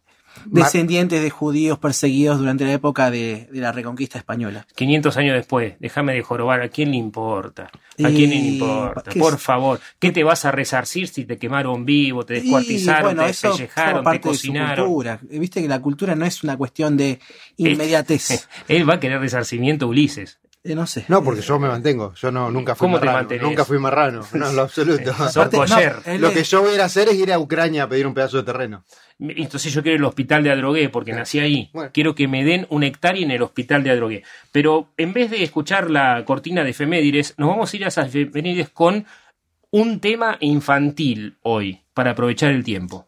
[0.46, 4.66] descendientes de judíos perseguidos durante la época de, de la reconquista española.
[4.76, 7.70] 500 años después, déjame de jorobar, ¿a quién le importa?
[8.04, 9.12] ¿A quién le importa?
[9.12, 9.42] ¿qué Por es?
[9.42, 14.06] favor, ¿qué te vas a resarcir si te quemaron vivo, te descuartizaron, bueno, te despellejaron,
[14.12, 14.86] te cocinaron?
[14.86, 15.20] cultura.
[15.24, 17.20] Viste que la cultura no es una cuestión de
[17.58, 18.48] inmediatez.
[18.68, 20.40] Él va a querer resarcimiento Ulises.
[20.64, 21.06] Eh, no sé.
[21.08, 22.14] No, porque yo me mantengo.
[22.16, 23.24] Yo no, nunca fui ¿Cómo te marrano.
[23.24, 23.44] mantenés?
[23.44, 24.26] Nunca fui marrano.
[24.34, 25.12] No, en lo absoluto.
[25.18, 27.90] Aparte, no, Lo que yo voy a ir a hacer es ir a Ucrania a
[27.90, 28.84] pedir un pedazo de terreno.
[29.20, 31.70] Entonces yo quiero el hospital de Adrogué porque nací ahí.
[31.74, 31.92] Bueno.
[31.94, 34.24] Quiero que me den una hectárea en el hospital de Adrogué.
[34.52, 38.08] Pero en vez de escuchar la cortina de efemérides, nos vamos a ir a esas
[38.08, 39.06] efemérides con
[39.72, 43.08] un tema infantil hoy, para aprovechar el tiempo.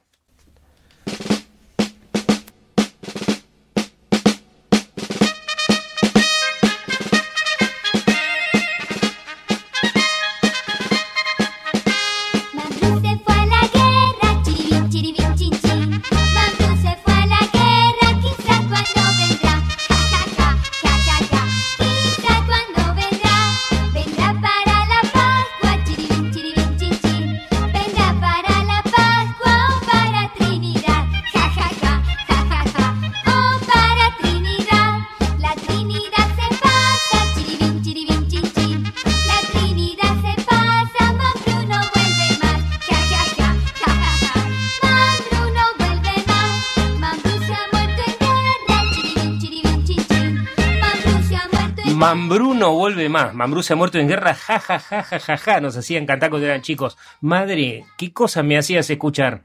[52.00, 53.34] Mambrú no vuelve más.
[53.34, 54.34] Mambrú se ha muerto en guerra.
[54.36, 55.62] Ja, ja, ja, ja, ja, ja.
[55.62, 56.98] Nos hacían cantar cuando eran chicos.
[57.22, 59.44] Madre, ¿qué cosa me hacías escuchar?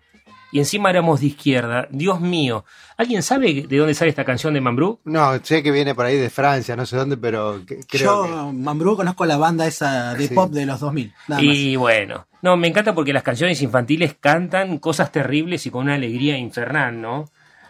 [0.53, 1.89] Y encima éramos de izquierda.
[1.91, 2.65] Dios mío.
[2.97, 5.01] ¿Alguien sabe de dónde sale esta canción de Mambrú?
[5.05, 8.53] No, sé que viene por ahí de Francia, no sé dónde, pero que- creo Yo,
[8.53, 10.35] Mambrú, conozco la banda esa de Sí.
[10.35, 11.13] pop de los 2000.
[11.27, 11.55] Nada más.
[11.57, 15.95] Y bueno, no, me encanta porque las canciones infantiles cantan cosas terribles y con una
[15.95, 17.25] alegría infernal, ¿no?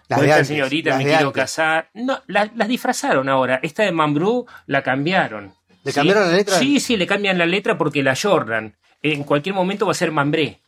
[0.08, 1.42] Con de esta señorita las me quiero antes.
[1.42, 1.88] casar.
[1.94, 3.60] No, la- las disfrazaron ahora.
[3.62, 5.54] Esta de Mambrú la cambiaron.
[5.84, 6.58] ¿Le cambiaron la letra?
[6.58, 8.74] Sí, sí, le cambian la letra porque la Jordan.
[9.02, 10.60] En cualquier momento va a ser Mambré.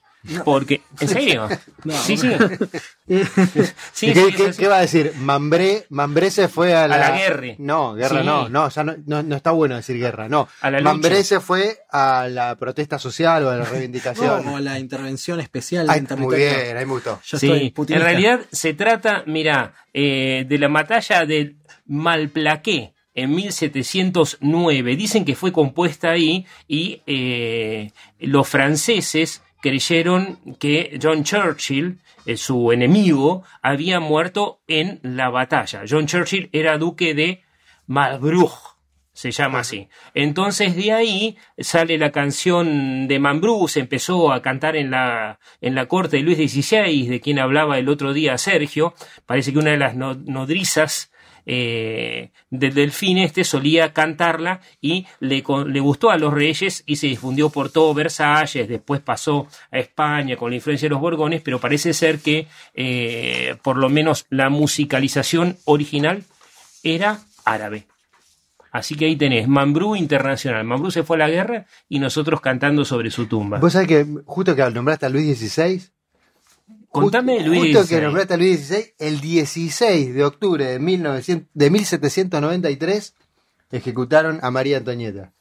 [0.45, 1.49] Porque, ¿en serio?
[1.85, 1.95] No.
[1.95, 2.31] Sí, sí.
[3.93, 4.59] Sí, ¿Y qué, sí, qué- sí, sí.
[4.59, 5.13] qué va a decir?
[5.21, 6.99] Mambré, Mambré se fue a la...
[6.99, 7.55] la guerra.
[7.59, 8.27] No, guerra Sí.
[8.27, 10.49] no, no, ya no, no, no está bueno decir guerra, no.
[10.61, 10.81] A la.
[10.81, 14.43] Mambré se fue a la protesta social o a la reivindicación.
[14.43, 17.21] Como la intervención especial Ay, en muy bien, ahí me gustó.
[17.25, 23.35] Yo Sí, estoy en realidad se trata, mira, eh, de la batalla del Malplaqué en
[23.35, 24.97] 1709.
[24.97, 32.71] Dicen que fue compuesta ahí y eh, los franceses creyeron que John Churchill, eh, su
[32.71, 35.83] enemigo, había muerto en la batalla.
[35.89, 37.43] John Churchill era duque de
[37.87, 38.77] Marlborough
[39.13, 39.89] se llama así.
[40.13, 45.75] Entonces de ahí sale la canción de Mambrú, se empezó a cantar en la, en
[45.75, 48.93] la corte de Luis XVI, de quien hablaba el otro día Sergio.
[49.25, 51.11] Parece que una de las no- nodrizas
[51.47, 57.51] eh, del delfín este solía cantarla y le, gustó a los reyes y se difundió
[57.51, 61.95] por todo Versalles, después pasó a España con la influencia de los Borgones, pero parece
[61.95, 66.25] ser que eh, por lo menos la musicalización original
[66.83, 67.87] era árabe.
[68.73, 70.65] Así que ahí tenés, Mambrú Internacional.
[70.65, 73.59] Mambrú se fue a la guerra y nosotros cantando sobre su tumba.
[73.59, 75.81] Vos sabés que justo que nombraste a Luis XVI,
[77.03, 77.77] Contame, justo, Luis.
[77.77, 83.15] justo que nombraste a Luis XVI, el 16 de octubre de, 1900 de 1793
[83.73, 85.33] ejecutaron a María Antonieta.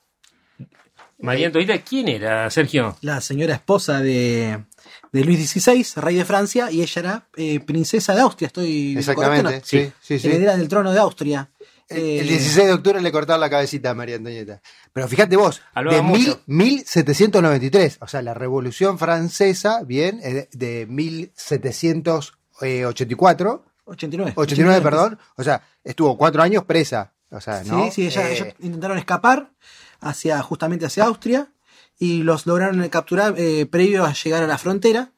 [1.20, 2.98] María Antonieta, ¿quién era, Sergio?
[3.02, 4.66] La señora esposa de,
[5.12, 8.48] de Luis XVI, rey de Francia, y ella era eh, princesa de Austria.
[8.48, 9.92] Estoy Exactamente, correcto, sí, ¿no?
[10.02, 10.28] sí, sí.
[10.28, 11.50] Heredera del trono de Austria.
[11.88, 14.60] El, Eh, el 16 de octubre le cortaron la cabecita a María Antonieta.
[14.92, 16.42] Pero fíjate vos, de mil- mucho.
[16.48, 20.88] 1793, o sea, la Revolución Francesa, bien, eh, de
[22.60, 24.34] 1784, 89.
[24.36, 27.14] 89, perdón, o sea, estuvo cuatro años presa.
[27.32, 27.86] O sea, ¿no?
[27.86, 29.52] Sí, sí, ella- Eh, ellos intentaron escapar
[30.00, 31.52] hacia, justamente hacia Austria
[32.00, 35.12] y los lograron capturar eh, previo a llegar a la frontera.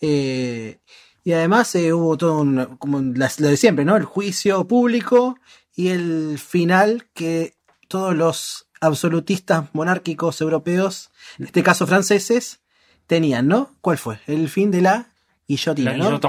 [0.00, 0.78] Eh,
[1.22, 3.96] y además hubo todo un, como las- lo de siempre, ¿no?
[3.96, 5.38] El juicio público
[5.74, 7.56] y el final que
[7.88, 12.60] todos los absolutistas monárquicos europeos, en este caso franceses,
[13.06, 13.74] tenían, ¿no?
[13.80, 14.20] ¿Cuál fue?
[14.26, 15.08] El fin de la
[15.46, 16.20] guillotina, La ¿no?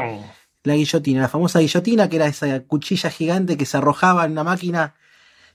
[0.64, 4.44] La guillotina, la famosa guillotina, que era esa cuchilla gigante que se arrojaba en una
[4.44, 4.96] máquina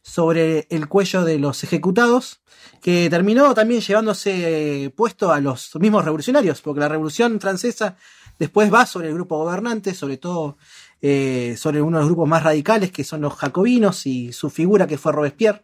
[0.02, 2.40] sobre el cuello de los ejecutados,
[2.80, 7.96] que terminó también llevándose eh, puesto a los mismos revolucionarios, porque la revolución francesa
[8.38, 10.58] después va sobre el grupo gobernante, sobre todo
[11.02, 14.86] eh, sobre uno de los grupos más radicales, que son los jacobinos, y su figura
[14.86, 15.62] que fue Robespierre.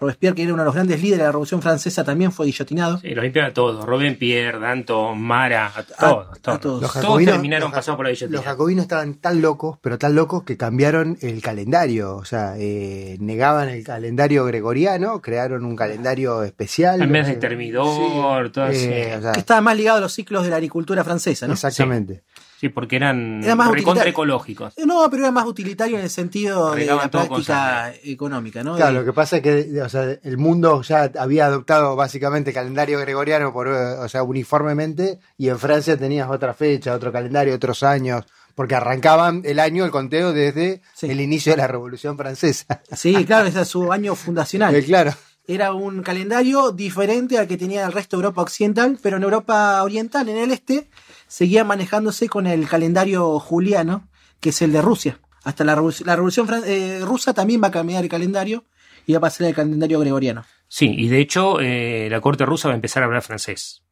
[0.00, 2.98] Robespierre, que era uno de los grandes líderes de la revolución francesa, también fue guillotinado.
[2.98, 3.84] Sí, los limpiaron a todos.
[3.84, 6.40] Robespierre, Danton, Mara, a todos.
[6.40, 6.60] todos.
[6.60, 6.82] todos.
[6.82, 8.36] Los Todos terminaron pasados por la guillotina.
[8.36, 12.14] Los jacobinos estaban tan locos, pero tan locos que cambiaron el calendario.
[12.14, 17.02] O sea, eh, negaban el calendario gregoriano, crearon un calendario especial.
[17.02, 18.84] En vez de sea, termidor, todo así.
[18.84, 21.54] eh, o sea, Que estaba más ligado a los ciclos de la agricultura francesa, ¿no?
[21.54, 22.22] exactamente.
[22.24, 22.40] Sí,
[22.74, 24.72] porque eran Era más recontra ecológicos.
[24.76, 28.74] Eh, No, pero era más utilitario en el sentido de la práctica económica, ¿no?
[28.76, 32.50] Claro, De- lo que pasa es que o sea, el mundo ya había adoptado básicamente
[32.50, 37.54] el calendario gregoriano por, o sea, uniformemente, y en Francia tenías otra fecha, otro calendario,
[37.54, 42.82] otros años, porque arrancaban el año, el conteo desde el inicio de la Revolución Francesa.
[42.96, 44.74] Sí, claro, ese es su año fundacional.
[44.74, 45.12] Eh, claro.
[45.46, 49.82] Era un calendario diferente al que tenía el resto de Europa Occidental, pero en Europa
[49.82, 50.88] Oriental, en el este,
[51.28, 54.08] seguía manejándose con el calendario juliano,
[54.40, 55.20] que es el de Rusia.
[55.44, 58.64] Hasta la, revolución, la revolución fran- eh, rusa también va a cambiar el calendario
[59.06, 60.44] y va a pasar al calendario gregoriano.
[60.66, 63.82] Sí, y de hecho eh, la corte rusa va a empezar a hablar francés.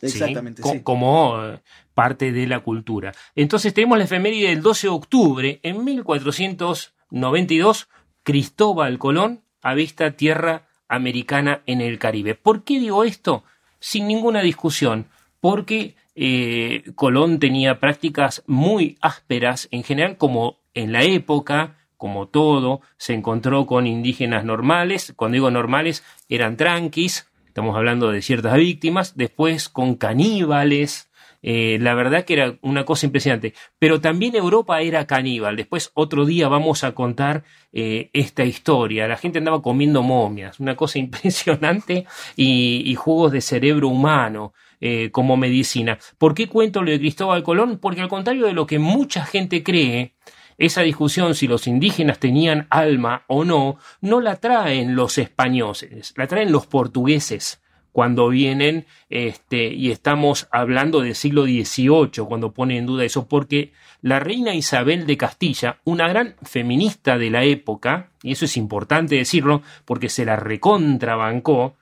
[0.00, 0.80] Exactamente, sí.
[0.82, 1.60] Como eh,
[1.94, 3.12] parte de la cultura.
[3.36, 5.60] Entonces tenemos la efeméride del 12 de octubre.
[5.62, 7.88] En 1492,
[8.22, 12.34] Cristóbal Colón avista tierra americana en el Caribe.
[12.34, 13.44] ¿Por qué digo esto?
[13.78, 15.06] Sin ninguna discusión.
[15.40, 22.80] Porque eh, Colón tenía prácticas muy ásperas en general, como en la época, como todo,
[22.96, 25.12] se encontró con indígenas normales.
[25.16, 31.10] Cuando digo normales, eran tranquis, estamos hablando de ciertas víctimas, después con caníbales,
[31.42, 33.54] eh, la verdad que era una cosa impresionante.
[33.78, 35.56] Pero también Europa era caníbal.
[35.56, 39.08] Después otro día vamos a contar eh, esta historia.
[39.08, 44.54] La gente andaba comiendo momias, una cosa impresionante, y, y jugos de cerebro humano.
[44.84, 45.96] Eh, como medicina.
[46.18, 47.78] ¿Por qué cuento lo de Cristóbal Colón?
[47.78, 50.14] Porque al contrario de lo que mucha gente cree,
[50.58, 56.26] esa discusión si los indígenas tenían alma o no, no la traen los españoles, la
[56.26, 62.86] traen los portugueses cuando vienen, este, y estamos hablando del siglo XVIII, cuando pone en
[62.86, 68.32] duda eso, porque la reina Isabel de Castilla, una gran feminista de la época, y
[68.32, 71.76] eso es importante decirlo, porque se la recontrabancó,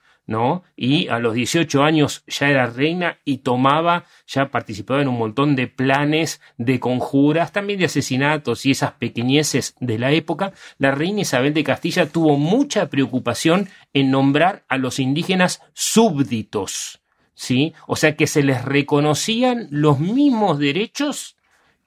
[0.75, 5.55] Y a los 18 años ya era reina y tomaba, ya participaba en un montón
[5.55, 10.53] de planes, de conjuras, también de asesinatos y esas pequeñeces de la época.
[10.77, 17.01] La reina Isabel de Castilla tuvo mucha preocupación en nombrar a los indígenas súbditos,
[17.33, 17.73] ¿sí?
[17.87, 21.35] O sea que se les reconocían los mismos derechos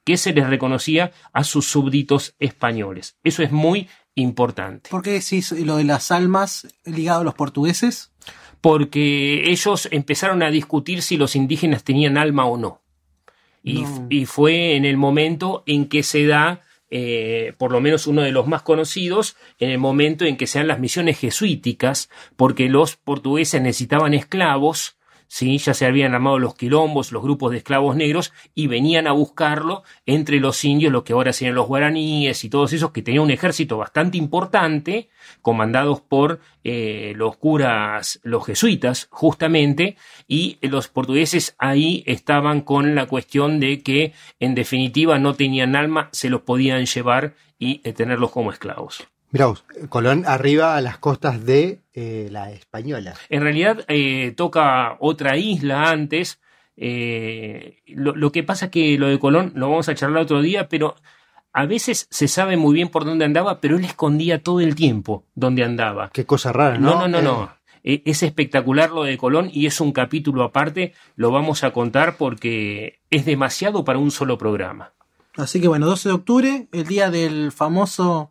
[0.04, 3.16] que se les reconocía a sus súbditos españoles.
[3.24, 4.90] Eso es muy importante.
[4.90, 8.10] ¿Por qué decís lo de las almas ligado a los portugueses?
[8.64, 12.80] porque ellos empezaron a discutir si los indígenas tenían alma o no.
[13.62, 14.06] Y, No.
[14.08, 18.32] y fue en el momento en que se da, eh, por lo menos uno de
[18.32, 22.96] los más conocidos, en el momento en que se dan las misiones jesuíticas, porque los
[22.96, 24.96] portugueses necesitaban esclavos,
[25.34, 25.58] ¿sí?
[25.58, 29.82] ya se habían armado los quilombos, los grupos de esclavos negros, y venían a buscarlo
[30.06, 33.32] entre los indios, lo que ahora serían los guaraníes y todos esos, que tenían un
[33.32, 35.08] ejército bastante importante,
[35.42, 39.96] comandados por eh, los curas, los jesuitas, justamente,
[40.28, 46.10] y los portugueses ahí estaban con la cuestión de que, en definitiva, no tenían alma,
[46.12, 49.08] se los podían llevar y eh, tenerlos como esclavos.
[49.34, 53.14] Mirá vos, Colón arriba a las costas de eh, la Española.
[53.28, 56.40] En realidad eh, toca otra isla antes.
[56.76, 60.68] eh, lo, lo que pasa que lo de Colón lo vamos a charlar otro día,
[60.68, 60.94] pero
[61.52, 65.24] a veces se sabe muy bien por dónde andaba, pero él escondía todo el tiempo
[65.34, 66.10] dónde andaba.
[66.12, 66.90] Qué cosa rara, ¿no?
[67.00, 67.50] No, no, no, Eh, no.
[67.82, 72.16] Eh, Es espectacular lo de Colón y es un capítulo aparte, lo vamos a contar
[72.18, 74.92] porque es demasiado para un solo programa.
[75.36, 78.30] Así que bueno, 12 de octubre, el día del famoso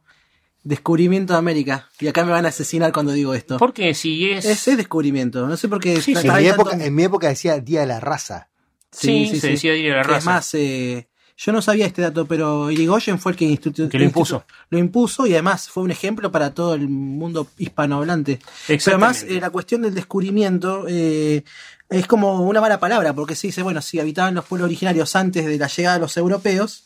[0.63, 1.89] descubrimiento de América.
[1.99, 3.57] Y acá me van a asesinar cuando digo esto.
[3.57, 4.45] Porque si es...
[4.45, 6.01] Ese descubrimiento, no sé por qué.
[6.01, 8.49] Sí, en, mi tanto- época, en mi época decía Día de la Raza.
[8.91, 10.29] Sí, se decía Día de la que Es Raza.
[10.29, 13.57] más, eh, Yo no sabía este dato, pero Irigoyen fue el que,
[13.89, 14.45] Que lo impuso.
[14.69, 18.39] Lo impuso y además fue un ejemplo para todo el mundo hispanohablante.
[18.67, 21.43] Pero además, eh, la cuestión del descubrimiento eh,
[21.89, 25.45] es como una mala palabra, porque se dice, bueno, si habitaban los pueblos originarios antes
[25.45, 26.83] de la llegada de los europeos,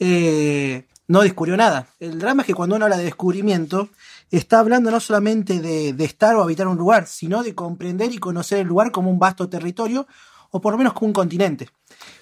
[0.00, 1.86] eh, no descubrió nada.
[2.00, 3.88] El drama es que cuando uno habla de descubrimiento,
[4.30, 8.58] está hablando no solamente de, estar o habitar un lugar, sino de comprender y conocer
[8.58, 10.06] el lugar como un vasto territorio,
[10.50, 11.68] o por lo menos como un continente.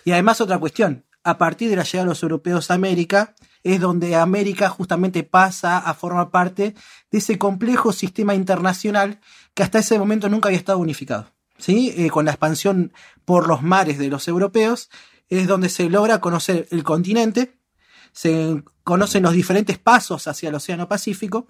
[0.05, 3.81] Y además otra cuestión, a partir de la llegada de los europeos a América, es
[3.81, 6.75] donde América justamente pasa a formar parte
[7.11, 9.21] de ese complejo sistema internacional
[9.55, 11.31] que hasta ese momento nunca había estado unificado.
[11.59, 11.95] ¿sí?
[11.97, 12.93] Eh, con la expansión
[13.25, 14.91] por los mares de los europeos,
[15.31, 17.57] es donde se logra conocer el continente,
[18.13, 21.49] se conocen los diferentes pasos hacia el Océano Pacífico,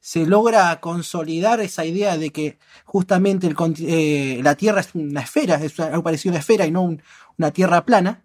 [0.00, 5.56] se logra consolidar esa idea de que justamente el eh, la Tierra es una esfera,
[5.56, 7.02] es algo parecido una esfera y no un-
[7.38, 8.22] una Tierra plana.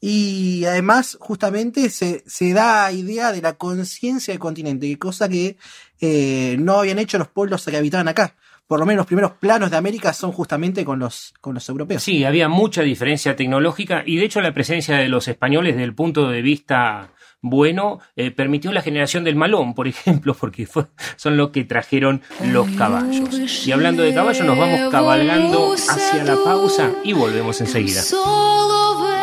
[0.00, 5.56] Y además, justamente, se, se da idea de la conciencia del continente, cosa que
[6.00, 8.36] eh, no habían hecho los pueblos que habitaban acá.
[8.66, 12.02] Por lo menos los primeros planos de América son justamente con los, con los europeos.
[12.02, 15.94] Sí, había mucha diferencia tecnológica y de hecho la presencia de los españoles desde el
[15.94, 17.10] punto de vista
[17.45, 22.21] bueno eh, permitió la generación del malón, por ejemplo, porque fue- son los que trajeron
[22.45, 23.67] los caballos.
[23.67, 28.01] Y hablando de caballos, nos vamos cabalgando hacia la pausa y volvemos enseguida.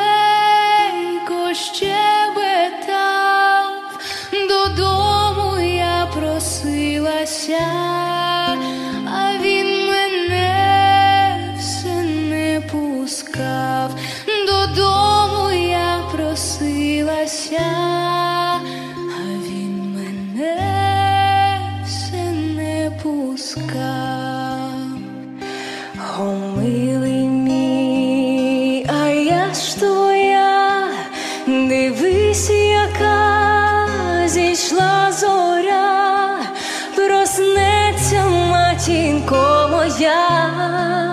[0.09, 2.01] Соловейко щебетав,
[4.49, 7.92] додому я просилася,
[17.14, 17.62] Просилася,
[19.18, 20.58] а він мене
[21.86, 24.70] все не пускав.
[26.20, 26.24] О,
[26.58, 30.88] милий мій, а я ж твоя,
[31.48, 33.88] дивись, яка
[34.28, 36.40] зійшла зоря,
[36.96, 41.13] проснеться матінко моя,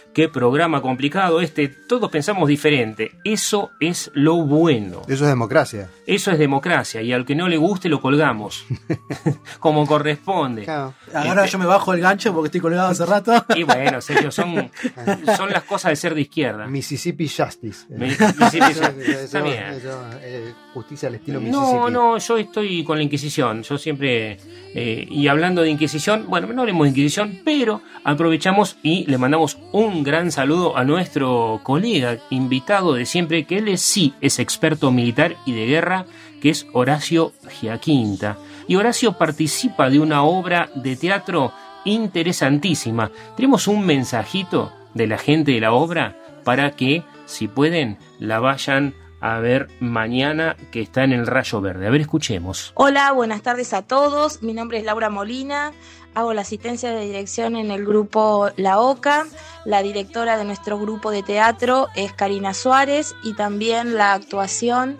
[0.13, 3.11] Qué programa complicado este, todos pensamos diferente.
[3.23, 5.03] Eso es lo bueno.
[5.07, 5.89] Eso es democracia.
[6.05, 8.65] Eso es democracia y al que no le guste lo colgamos.
[9.59, 10.69] Como corresponde.
[11.13, 13.31] Ahora yo me bajo el gancho porque estoy colgado hace rato.
[13.55, 14.69] Y bueno, Sergio, son,
[15.37, 16.67] son las cosas de ser de izquierda.
[16.67, 17.85] Mississippi Justice.
[17.89, 19.11] Mi- Mississippi Justice.
[19.11, 19.63] Eso- Está bien.
[19.71, 21.71] eso, eh, justicia al estilo Mississippi.
[21.73, 23.63] No, no, yo estoy con la Inquisición.
[23.63, 24.37] Yo siempre.
[24.75, 29.57] eh, y hablando de Inquisición, bueno, no hablemos de Inquisición, pero aprovechamos y le mandamos
[29.71, 34.91] un gran saludo a nuestro colega invitado de siempre, que él es, sí es experto
[34.91, 36.05] militar y de guerra,
[36.41, 38.37] que es Horacio Giaquinta.
[38.67, 41.51] Y Horacio participa de una obra de teatro
[41.85, 43.11] interesantísima.
[43.35, 48.93] Tenemos un mensajito de la gente de la obra para que, si pueden, la vayan
[49.21, 51.87] a ver mañana que está en el Rayo Verde.
[51.87, 52.71] A ver, escuchemos.
[52.73, 54.41] Hola, buenas tardes a todos.
[54.41, 55.71] Mi nombre es Laura Molina.
[56.13, 59.27] Hago la asistencia de dirección en el grupo La Oca.
[59.63, 64.97] La directora de nuestro grupo de teatro es Karina Suárez y también la actuación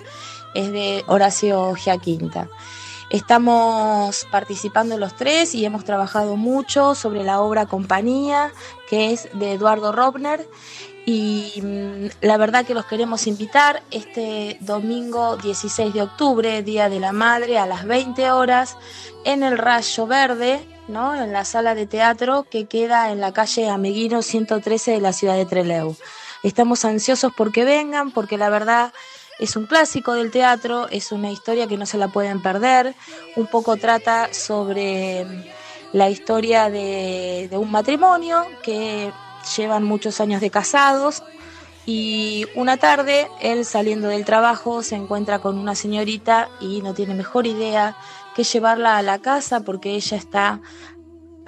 [0.54, 2.48] es de Horacio Giaquinta.
[3.10, 8.54] Estamos participando los tres y hemos trabajado mucho sobre la obra Compañía,
[8.88, 10.48] que es de Eduardo Robner.
[11.06, 17.00] Y mm, la verdad que los queremos invitar este domingo 16 de octubre, Día de
[17.00, 18.78] la Madre, a las 20 horas,
[19.26, 21.16] en el Rayo Verde, ¿no?
[21.16, 25.36] en la sala de teatro que queda en la calle Ameguino 113 de la ciudad
[25.36, 25.96] de Trelew.
[26.44, 28.94] Estamos ansiosos porque vengan, porque la verdad
[29.40, 32.96] es un clásico del teatro, es una historia que no se la pueden perder.
[33.36, 35.26] Un poco trata sobre
[35.94, 39.12] la historia de, de un matrimonio que
[39.56, 41.24] llevan muchos años de casados
[41.86, 47.16] y una tarde él saliendo del trabajo se encuentra con una señorita y no tiene
[47.16, 47.98] mejor idea
[48.36, 50.62] que llevarla a la casa porque ella está,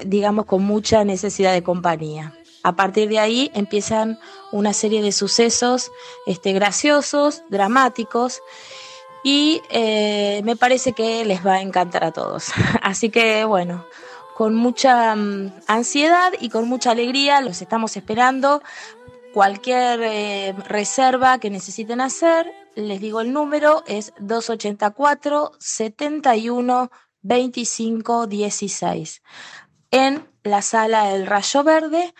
[0.03, 2.33] digamos, con mucha necesidad de compañía.
[2.63, 4.19] A partir de ahí empiezan
[4.51, 5.91] una serie de sucesos
[6.25, 8.41] este, graciosos, dramáticos,
[9.23, 12.51] y eh, me parece que les va a encantar a todos.
[12.81, 13.85] Así que bueno,
[14.35, 18.61] con mucha mm, ansiedad y con mucha alegría los estamos esperando.
[19.33, 29.21] Cualquier eh, reserva que necesiten hacer, les digo el número, es 284 71 25 16.
[29.91, 32.13] en la sala El Rayo Verde,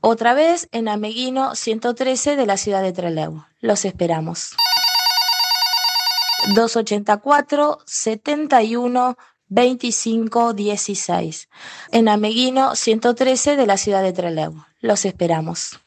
[0.00, 3.44] otra vez en Ameguino 113 de la ciudad de Trelew.
[3.60, 4.56] Los esperamos.
[6.54, 9.16] 284 71
[9.48, 11.48] 25 16
[11.92, 14.54] en Ameguino 113 de la ciudad de Trelew.
[14.80, 15.80] Los esperamos.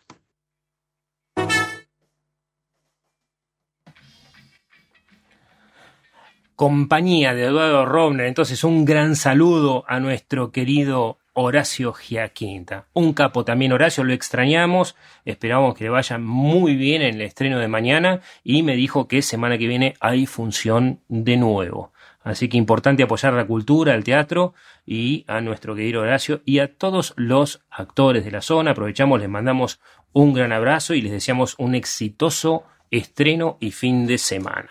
[6.59, 8.25] compañía de Eduardo Robner.
[8.25, 12.87] Entonces, un gran saludo a nuestro querido Horacio Giaquinta.
[12.91, 14.97] Un capo también, Horacio, lo extrañamos.
[15.23, 18.19] Esperamos que le vaya muy bien en el estreno de mañana.
[18.43, 21.93] Y me dijo que semana que viene hay función de nuevo.
[22.21, 24.53] Así que importante apoyar la cultura, el teatro
[24.85, 28.71] y a nuestro querido Horacio y a todos los actores de la zona.
[28.71, 29.79] Aprovechamos, les mandamos
[30.11, 34.69] un gran abrazo y les deseamos un exitoso estreno y fin de semana.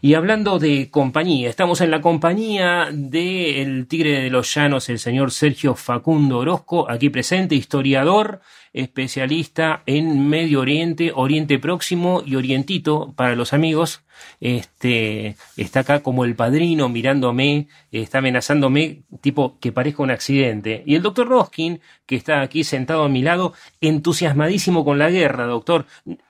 [0.00, 5.32] Y hablando de compañía, estamos en la compañía del Tigre de los Llanos, el señor
[5.32, 8.40] Sergio Facundo Orozco, aquí presente, historiador,
[8.78, 14.02] especialista en Medio Oriente, Oriente Próximo y Orientito para los amigos.
[14.40, 20.84] Este está acá como el padrino mirándome, está amenazándome, tipo que parezca un accidente.
[20.86, 25.46] Y el doctor Roskin, que está aquí sentado a mi lado, entusiasmadísimo con la guerra,
[25.46, 25.86] doctor.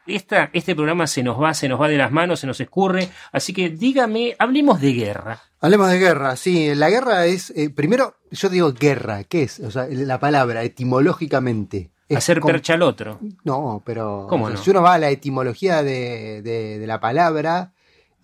[0.07, 3.11] Esta, este programa se nos va, se nos va de las manos, se nos escurre.
[3.30, 5.42] Así que dígame, hablemos de guerra.
[5.61, 6.74] Hablemos de guerra, sí.
[6.74, 9.61] La guerra es, eh, primero, yo digo guerra, ¿qué es?
[9.61, 11.90] O sea, la palabra, etimológicamente.
[12.16, 13.18] Hacer percha al otro.
[13.44, 14.56] No, pero ¿Cómo no?
[14.56, 17.72] si uno va a la etimología de, de- de la palabra,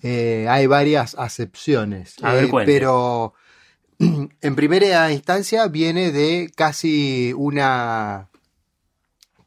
[0.03, 2.17] eh, hay varias acepciones.
[2.23, 3.35] A ver, Eh, pero
[3.99, 8.29] en primera instancia viene de casi una...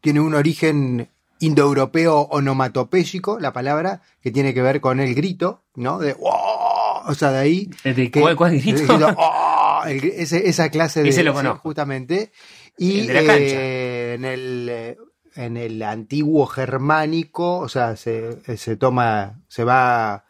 [0.02, 1.10] Tiene un origen
[1.40, 6.00] indoeuropeo onomatopéyico, la palabra, que tiene que ver con el grito, ¿no?
[6.00, 7.70] De "Oh", O sea, de ahí...
[7.84, 8.80] ¿De que- cuál- cuál grito?
[8.82, 11.10] el grito, "Oh", el gri- ese- esa clase de...
[11.10, 11.60] Ese lo sí, conozco.
[11.62, 12.32] justamente.
[12.78, 13.56] Y El de la cancha.
[13.56, 14.68] eh, en el...
[14.70, 14.98] eh,
[15.36, 20.26] en el antiguo germánico, o sea, se, se toma, se va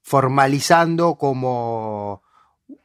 [0.00, 2.22] formalizando como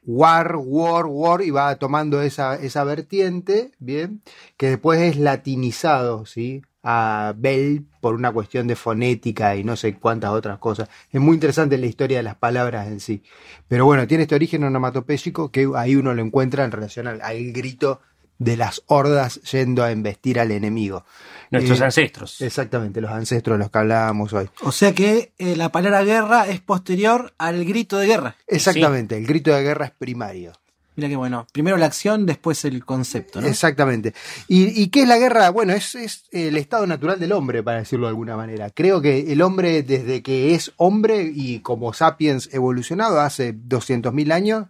[0.03, 4.21] war, war, war, y va tomando esa, esa vertiente, bien,
[4.57, 6.63] que después es latinizado, ¿sí?
[6.83, 10.89] A Bell por una cuestión de fonética y no sé cuántas otras cosas.
[11.11, 13.23] Es muy interesante la historia de las palabras en sí.
[13.69, 17.51] Pero bueno, tiene este origen onomatopéyico que ahí uno lo encuentra en relación al, al
[17.51, 18.01] grito
[18.39, 21.05] de las hordas yendo a embestir al enemigo.
[21.49, 22.41] Nuestros Eh, ancestros.
[22.41, 24.49] Exactamente, los ancestros de los que hablábamos hoy.
[24.61, 28.35] O sea que eh, la palabra guerra es posterior al grito de guerra.
[28.47, 30.53] Exactamente, el grito de guerra es primario.
[30.95, 33.47] Mira que bueno, primero la acción, después el concepto, ¿no?
[33.47, 34.15] Exactamente.
[34.47, 35.51] ¿Y, y qué es la guerra?
[35.51, 38.71] Bueno, es, es el estado natural del hombre, para decirlo de alguna manera.
[38.71, 44.65] Creo que el hombre, desde que es hombre y como sapiens evolucionado hace 200.000 años,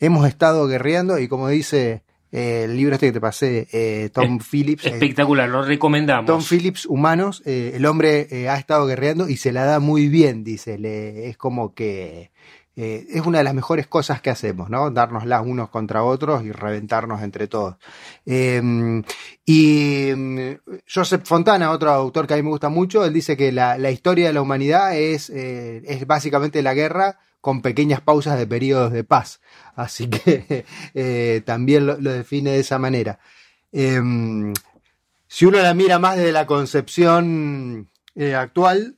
[0.00, 2.02] hemos estado guerreando y como dice
[2.36, 4.84] eh, el libro este que te pasé, eh, Tom Phillips.
[4.86, 6.26] eh, Espectacular, lo recomendamos.
[6.26, 10.42] Tom Phillips, Humanos, eh, el hombre ha estado guerreando y se la da muy bien,
[10.44, 10.76] dice.
[10.78, 12.32] Le- es como que
[12.76, 14.90] eh, es una de las mejores cosas que hacemos, ¿no?
[14.90, 17.76] Darnoslas unos contra otros y reventarnos entre todos.
[18.26, 18.60] Eh,
[19.46, 20.38] y mm,
[20.92, 23.90] Joseph Fontana, otro autor que a mí me gusta mucho, él dice que la, la
[23.92, 28.90] historia de la humanidad es, eh, es básicamente la guerra con pequeñas pausas de periodos
[28.90, 29.42] de paz.
[29.76, 30.64] Así que
[30.94, 33.18] eh, también lo, define de esa manera.
[33.70, 34.54] Em,
[35.28, 38.96] si uno la mira más desde la concepción eh, actual,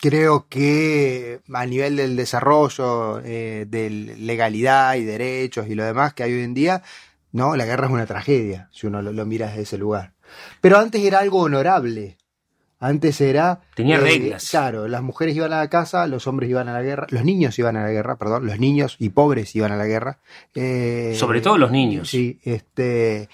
[0.00, 6.24] creo que a nivel del desarrollo, eh, de legalidad y derechos y lo demás que
[6.24, 6.82] hay hoy en día,
[7.30, 10.12] no, la guerra es una tragedia, si uno lo, lo mira desde ese lugar.
[10.60, 12.18] Pero antes era algo honorable.
[12.82, 13.60] Antes era.
[13.76, 14.50] Tenía reglas.
[14.50, 17.56] Claro, las mujeres iban a la casa, los hombres iban a la guerra, los niños
[17.60, 20.18] iban a la guerra, perdón, los niños y pobres iban a la guerra.
[20.56, 22.10] Eh, Sobre todo los niños.
[22.10, 23.28] Sí, este.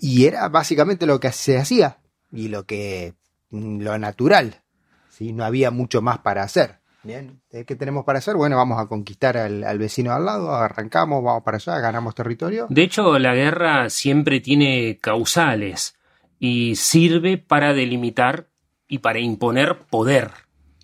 [0.00, 1.98] Y era básicamente lo que se hacía
[2.32, 3.14] y lo que.
[3.50, 4.62] lo natural.
[5.08, 5.32] ¿sí?
[5.32, 6.80] No había mucho más para hacer.
[7.04, 7.64] Bien, ¿eh?
[7.64, 8.34] ¿qué tenemos para hacer?
[8.34, 12.66] Bueno, vamos a conquistar al, al vecino al lado, arrancamos, vamos para allá, ganamos territorio.
[12.70, 15.94] De hecho, la guerra siempre tiene causales
[16.40, 18.48] y sirve para delimitar
[18.88, 20.30] y para imponer poder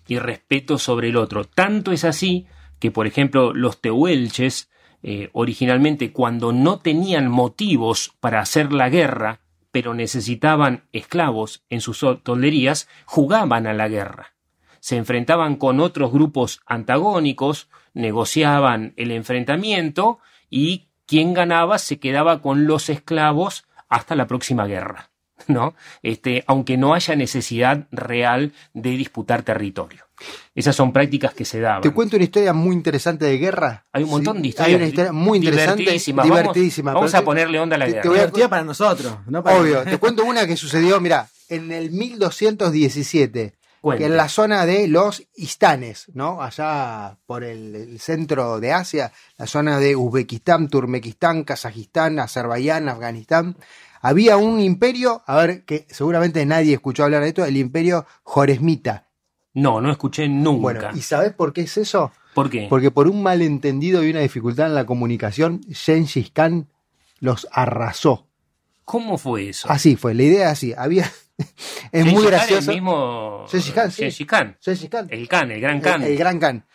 [0.07, 1.45] y respeto sobre el otro.
[1.45, 2.47] Tanto es así
[2.79, 4.69] que, por ejemplo, los tehuelches,
[5.03, 9.41] eh, originalmente cuando no tenían motivos para hacer la guerra,
[9.71, 14.33] pero necesitaban esclavos en sus tolderías, jugaban a la guerra.
[14.79, 22.65] Se enfrentaban con otros grupos antagónicos, negociaban el enfrentamiento y quien ganaba se quedaba con
[22.65, 25.10] los esclavos hasta la próxima guerra.
[25.47, 25.73] ¿no?
[26.03, 30.05] Este, aunque no haya necesidad real de disputar territorio.
[30.53, 31.81] Esas son prácticas que se daban.
[31.81, 33.85] Te cuento una historia muy interesante de guerra.
[33.91, 34.67] Hay un montón Sí, de historias.
[34.69, 35.77] Hay una historia muy interesante.
[35.77, 36.25] divertidísimas.
[36.27, 36.93] Vamos- divertidísima.
[36.93, 38.01] Vamos, a ponerle onda a la te- guerra.
[38.03, 41.27] te voy a- Divertida para nosotros, no para Obvio, te cuento una que sucedió, mira,
[41.49, 44.03] en el 1217, Cuente.
[44.03, 46.41] que en la zona de los Istanes, ¿no?
[46.41, 53.57] Allá por el, el centro de Asia, la zona de Uzbekistán, Turmekistán, Kazajistán, Azerbaiyán, Afganistán,
[54.01, 59.07] había un imperio, a ver, que seguramente nadie escuchó hablar de esto, el imperio Joresmita.
[59.53, 60.61] No, no escuché nunca.
[60.61, 62.11] Bueno, ¿y sabes por qué es eso?
[62.33, 62.67] ¿Por qué?
[62.69, 66.67] Porque por un malentendido y una dificultad en la comunicación, Gengis Khan
[67.19, 68.27] los arrasó.
[68.85, 69.69] ¿Cómo fue eso?
[69.69, 70.73] Así fue, la idea es así.
[70.75, 71.11] Había.
[71.91, 72.71] es muy gracioso.
[72.71, 74.01] El mismo Gengis Khan, sí.
[74.03, 74.57] Gengis Khan.
[74.61, 75.07] Gengis Khan.
[75.09, 76.03] El Khan, el gran Khan.
[76.03, 76.65] El, el gran Khan.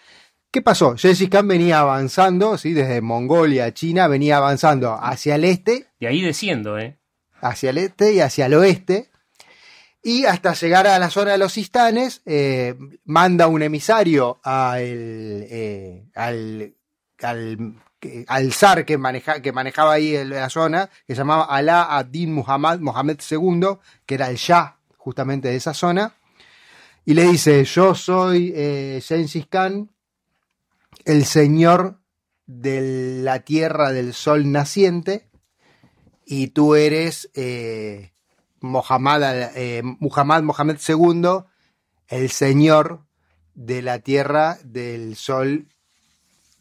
[0.50, 0.96] ¿Qué pasó?
[0.96, 2.72] Gengis Khan venía avanzando, ¿sí?
[2.72, 6.98] desde Mongolia, China, venía avanzando hacia el este, De ahí desciendo, ¿eh?
[7.40, 9.10] Hacia el este y hacia el oeste.
[10.02, 15.46] Y hasta llegar a la zona de los Sistanes, eh, manda un emisario a el,
[15.50, 16.74] eh, al,
[17.22, 17.74] al,
[18.28, 22.78] al zar que, maneja, que manejaba ahí la zona, que se llamaba Alá ad-Din Muhammad,
[22.78, 26.14] Mohamed II, que era el Shah justamente de esa zona.
[27.04, 29.00] Y le dice, yo soy eh,
[29.48, 29.90] Khan,
[31.04, 32.00] el señor
[32.46, 35.25] de la tierra del sol naciente,
[36.26, 38.10] y tú eres eh,
[38.60, 41.44] eh, Muhammad Mohamed II,
[42.08, 43.06] el señor
[43.54, 45.68] de la tierra del sol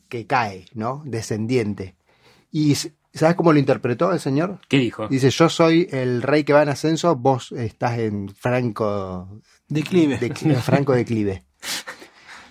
[0.07, 1.01] que cae, ¿no?
[1.05, 1.95] Descendiente.
[2.51, 4.61] ¿Y sabes cómo lo interpretó el señor?
[4.70, 5.07] ¿Qué dijo?
[5.07, 10.18] Dice, yo soy el rey que va en ascenso, vos estás en franco Declive.
[10.61, 11.43] franco declive.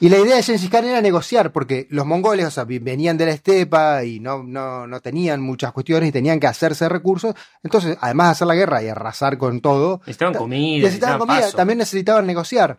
[0.04, 3.24] Y la idea de Gengis Khan era negociar, porque los mongoles, o sea, venían de
[3.24, 7.34] la estepa y no, no, no tenían muchas cuestiones y tenían que hacerse recursos.
[7.62, 11.18] Entonces, además de hacer la guerra y arrasar con todo, Necesitaban ta- comida, necesitaban necesitaban
[11.20, 11.56] comida, paso.
[11.56, 12.78] también necesitaban negociar.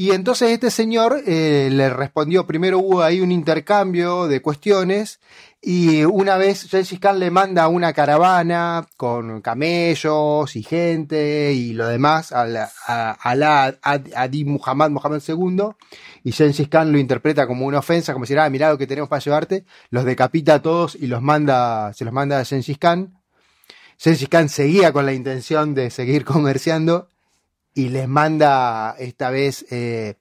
[0.00, 5.20] Y entonces este señor eh, le respondió, primero hubo ahí un intercambio de cuestiones
[5.60, 11.86] y una vez Gengis Khan le manda una caravana con camellos y gente y lo
[11.86, 15.64] demás a la- a- a la Ad- Adi Muhammad Mohamed II
[16.24, 19.10] y Gengis Khan lo interpreta como una ofensa, como decir, ah, mirá lo que tenemos
[19.10, 23.20] para llevarte, los decapita a todos y los manda, se los manda a Gengis Khan.
[24.30, 27.08] Khan seguía con la intención de seguir comerciando
[27.74, 29.64] y les manda esta vez.
[29.70, 30.16] Eh,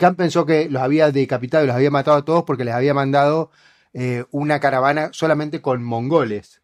[0.00, 2.94] Khan pensó que los había decapitado y los había matado a todos porque les había
[2.94, 3.50] mandado
[3.92, 6.62] eh, una caravana solamente con mongoles.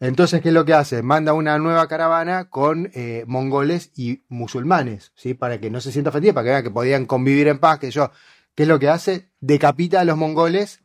[0.00, 1.02] Entonces, ¿qué es lo que hace?
[1.02, 5.34] Manda una nueva caravana con eh, mongoles y musulmanes, ¿sí?
[5.34, 7.90] Para que no se sienta ofendido, para que vean que podían convivir en paz, que
[7.90, 8.10] yo.
[8.54, 9.30] ¿Qué es lo que hace?
[9.40, 10.80] Decapita a los mongoles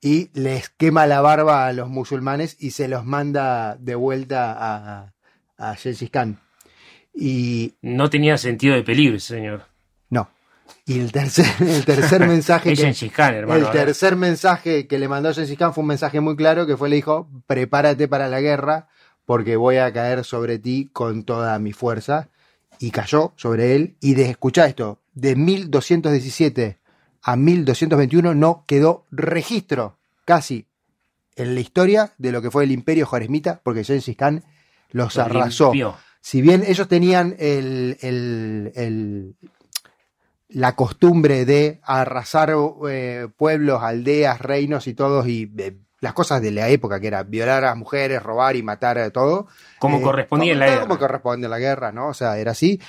[0.00, 5.12] y les quema la barba a los musulmanes y se los manda de vuelta a,
[5.58, 5.76] a
[6.10, 6.40] Khan.
[7.18, 9.64] Y No tenía sentido de peligro señor.
[10.10, 10.28] no.
[10.84, 13.58] Y el tercer, el tercer mensaje que, Khan, hermano.
[13.66, 13.86] el ver.
[13.86, 16.96] tercer mensaje que le mandó Gengis Khan fue un mensaje muy claro que fue le
[16.96, 18.88] dijo, prepárate para la guerra
[19.24, 22.28] porque voy a caer sobre ti con toda mi fuerza.
[22.78, 23.96] Y cayó sobre él.
[24.00, 26.78] Y de escuchar esto, de 1217
[27.22, 30.66] a 1221 no quedó registro casi
[31.36, 34.44] en la historia de lo que fue el imperio Joresmita porque Gengis Khan
[34.90, 35.72] los Lo arrasó.
[35.72, 35.96] limpió.
[36.26, 39.36] Si bien ellos tenían el, el- el-
[40.48, 42.52] la costumbre de arrasar
[42.90, 47.22] eh, pueblos, aldeas, reinos y todos, y eh, las cosas de la época, que era
[47.22, 49.46] violar a las mujeres, robar y matar a todo.
[49.78, 50.80] Como eh, correspondía en la guerra.
[50.88, 52.08] Como corresponde en la guerra, ¿no?
[52.08, 52.80] O sea, era así.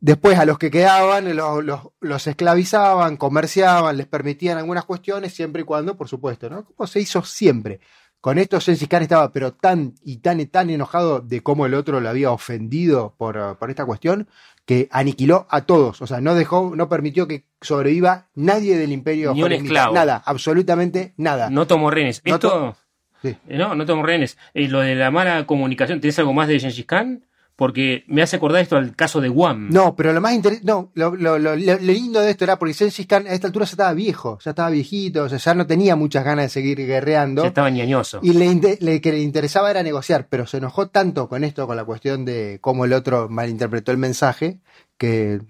[0.00, 5.62] Después a los que quedaban los, los- los esclavizaban, comerciaban, les permitían algunas cuestiones, siempre
[5.62, 6.66] y cuando, por supuesto, ¿no?
[6.66, 7.80] Como se hizo siempre.
[8.26, 11.74] Con esto Gengis Khan estaba pero tan y tan y tan enojado de cómo el
[11.74, 14.26] otro lo había ofendido por, por esta cuestión
[14.64, 16.02] que aniquiló a todos.
[16.02, 19.32] O sea, no dejó, no permitió que sobreviva nadie del imperio.
[19.32, 19.94] Ni un esclavo.
[19.94, 21.50] Nada, absolutamente nada.
[21.50, 22.20] No tomó rehenes.
[22.24, 22.48] No Esto.
[22.50, 22.76] to-
[23.22, 23.28] Sí.
[23.48, 24.36] Eh, No, no tomó rehenes.
[24.54, 27.24] Eh, lo de la mala comunicación, ¿tenés algo más de Gengis Khan?
[27.56, 29.70] Porque me hace acordar esto al caso de Guam.
[29.70, 32.74] No, pero lo más interesante, no, lo, lo- lo- lo lindo de esto era porque
[32.74, 35.66] Gengis Khan a esta altura ya estaba viejo, ya estaba viejito, o sea, ya no
[35.66, 37.42] tenía muchas ganas de seguir guerreando.
[37.42, 38.20] Ya estaba ñañoso.
[38.22, 41.76] Y le, le- que le interesaba era negociar, pero se enojó tanto con esto, con
[41.76, 44.58] la cuestión de cómo el otro malinterpretó el mensaje,
[44.98, 45.40] que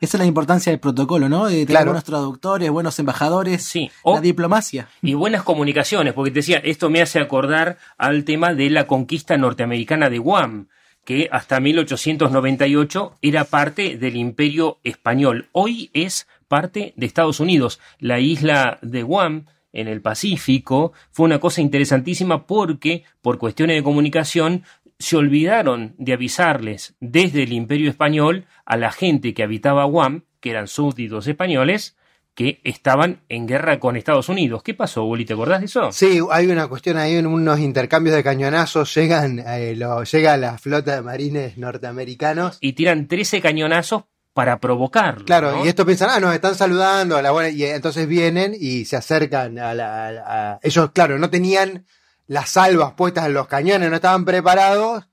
[0.00, 1.46] Esa es la importancia del protocolo, ¿no?
[1.46, 1.86] De tener Claro.
[1.86, 3.90] buenos traductores, buenos embajadores, Sí.
[4.02, 4.88] O- la diplomacia.
[5.02, 9.36] y buenas comunicaciones, porque te decía, esto me hace acordar al tema de la conquista
[9.36, 10.68] norteamericana de Guam,
[11.08, 15.48] que hasta 1898 era parte del imperio español.
[15.52, 17.80] Hoy es parte de Estados Unidos.
[17.98, 23.82] La isla de Guam en el Pacífico, fue una cosa interesantísima porque por cuestiones de
[23.82, 24.64] comunicación
[24.98, 30.50] se olvidaron de avisarles desde el Imperio Español a la gente que habitaba Guam, que
[30.50, 31.96] eran súbditos españoles,
[32.38, 34.62] que estaban en guerra con Estados Unidos.
[34.62, 35.24] ¿Qué pasó, Uli?
[35.24, 35.90] ¿Te acordás de eso?
[35.90, 40.56] Sí, hay una cuestión ahí, en unos intercambios de cañonazos, llegan, eh, lo- llega la
[40.56, 42.58] flota de marines norteamericanos.
[42.60, 45.24] Y tiran 13 cañonazos para provocarlo.
[45.24, 45.64] Claro, ¿no?
[45.64, 48.94] y esto piensan, ah, nos están saludando, a la buena, y entonces vienen y se
[48.94, 50.06] acercan a la...
[50.06, 51.86] a la- a- ellos, claro, no tenían
[52.28, 55.07] las salvas puestas en los cañones, no estaban preparados,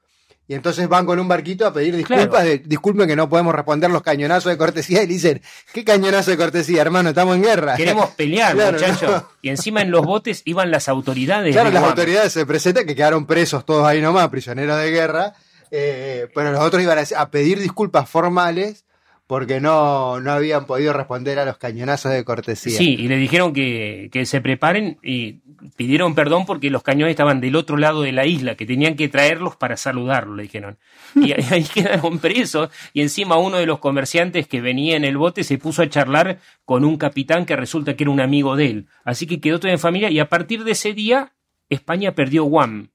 [0.48, 2.46] y entonces van con un barquito a pedir disculpas, Claro.
[2.46, 5.42] de- disculpen que no podemos responder los cañonazos de cortesía, y le dicen,
[5.74, 7.10] ¿qué cañonazo de cortesía, hermano?
[7.10, 7.76] Estamos en guerra.
[7.76, 9.10] Queremos pelear, Claro, muchachos.
[9.10, 9.30] no.
[9.42, 11.54] Y encima en los botes iban las autoridades.
[11.54, 11.92] Claro, las Guam.
[11.92, 15.34] autoridades se presentan que quedaron presos todos ahí nomás, prisioneros de guerra,
[15.72, 18.85] eh, pero los otros iban a, a pedir disculpas formales
[19.28, 22.78] porque no, no habían podido responder a los cañonazos de cortesía.
[22.78, 25.40] Sí, y le dijeron que, que se preparen y
[25.76, 29.10] pidieron perdón porque los cañones estaban del otro lado de la isla, que tenían que
[29.10, 30.78] traerlos para saludarlo, le dijeron.
[31.16, 35.18] Y ahí, ahí quedaron presos y encima uno de los comerciantes que venía en el
[35.18, 38.68] bote se puso a charlar con un capitán que resulta que era un amigo de
[38.68, 38.88] él.
[39.06, 41.34] Así que quedó todo en familia y a partir de ese día
[41.70, 42.90] España perdió Guam.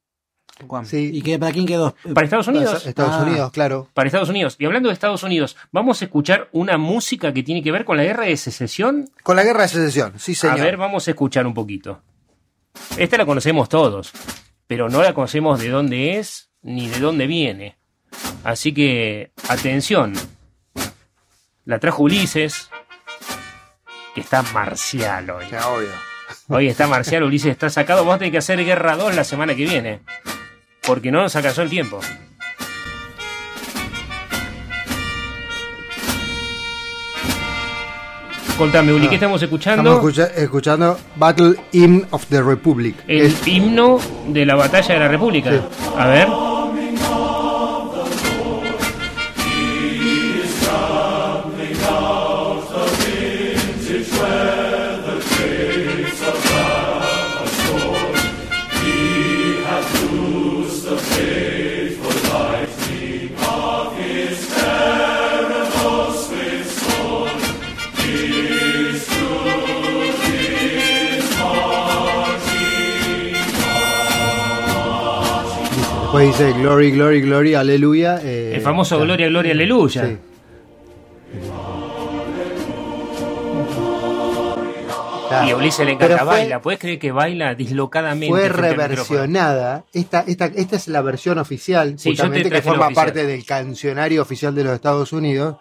[0.66, 0.84] Guam.
[0.86, 1.10] Sí.
[1.12, 1.94] ¿Y qué, para quién quedó?
[2.14, 2.86] Para Estados Unidos.
[2.86, 3.22] Estados Ah.
[3.22, 3.88] Unidos, claro.
[3.94, 4.56] Para Estados Unidos.
[4.58, 7.96] Y hablando de Estados Unidos, vamos a escuchar una música que tiene que ver con
[7.96, 9.08] la guerra de secesión.
[9.22, 10.60] Con la guerra de secesión, sí señor.
[10.60, 12.02] A ver, vamos a escuchar un poquito.
[12.96, 14.12] Esta la conocemos todos,
[14.66, 17.76] pero no la conocemos de dónde es ni de dónde viene.
[18.44, 20.12] Así que, atención.
[21.64, 22.68] La trajo Ulises,
[24.14, 25.44] que está marcial hoy.
[25.50, 25.88] Ya, obvio.
[26.48, 28.00] Hoy está marcial, Ulises está sacado.
[28.00, 30.00] Vamos a tener que hacer Guerra 2 la semana que viene.
[30.86, 32.00] Porque no nos alcanzó el tiempo.
[38.58, 39.80] Contame, Uli, ¿qué estamos escuchando?
[39.94, 42.94] Estamos escucha- escuchando Battle Hymn of the Republic.
[43.08, 45.50] El Es- himno de la batalla de la República.
[45.50, 45.60] Sí.
[45.96, 46.28] A ver.
[76.20, 78.20] Después dice Glory, Glory, Glory, Aleluya.
[78.22, 79.06] eh, El famoso claro.
[79.06, 80.06] Gloria, Gloria, Aleluya.
[80.06, 80.18] Sí.
[85.28, 85.46] Claro.
[85.46, 86.60] Y a Ulises le encanta, fue- baila.
[86.60, 88.28] ¿Puedes creer que baila dislocadamente?
[88.28, 89.84] Fue reversionada.
[89.94, 93.06] Esta, esta, esta es la versión oficial, Sí, justamente, que forma oficial.
[93.06, 95.56] parte del cancionario oficial de los Estados Unidos,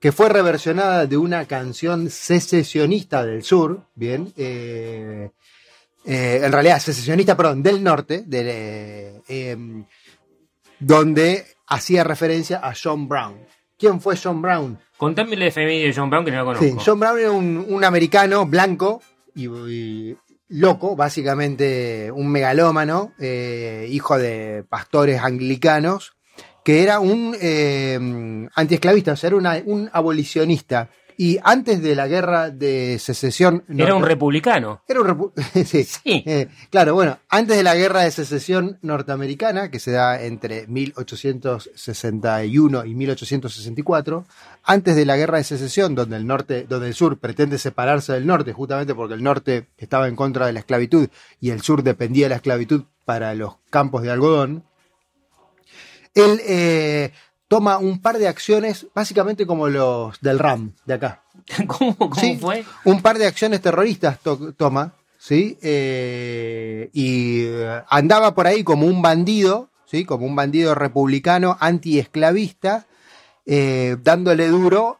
[0.00, 5.28] que fue reversionada de una canción secesionista del sur, bien, eh,
[6.06, 9.84] eh, en realidad secesionista, perdón, del norte, del, eh, em,
[10.80, 13.38] donde hacía referencia a John Brown.
[13.78, 14.78] ¿Quién fue John Brown?
[14.96, 16.64] Contame la efeméride de John Brown que no la conozco.
[16.64, 19.02] Sí, John Brown era un, un americano blanco
[19.34, 20.16] y, y
[20.48, 26.12] loco, básicamente un megalómano, eh, hijo de pastores anglicanos,
[26.64, 30.90] que era un eh, antiesclavista, o sea, era una- un abolicionista.
[31.22, 33.62] Y antes de la guerra de secesión...
[33.68, 34.80] Era un republicano.
[34.88, 35.32] era un repu-
[35.66, 35.86] sí,
[36.24, 42.86] eh, claro, bueno, antes de la guerra de secesión norteamericana, que se da entre 1861
[42.86, 44.24] y 1864,
[44.64, 48.26] antes de la guerra de secesión, donde el norte, donde el sur pretende separarse del
[48.26, 51.06] norte, justamente porque el norte estaba en contra de la esclavitud
[51.38, 54.64] y el sur dependía de la esclavitud para los campos de algodón,
[56.14, 57.12] él eh,
[57.50, 61.22] toma un par de acciones, básicamente como los del RAM de acá.
[61.66, 62.64] ¿Cómo, cómo Sí, fue?
[62.84, 65.58] un par de acciones terroristas to- toma, ¿sí?
[65.60, 70.04] Eh, y eh, andaba por ahí como un bandido, ¿sí?
[70.04, 72.86] Como un bandido republicano antiesclavista,
[73.46, 74.98] eh, dándole duro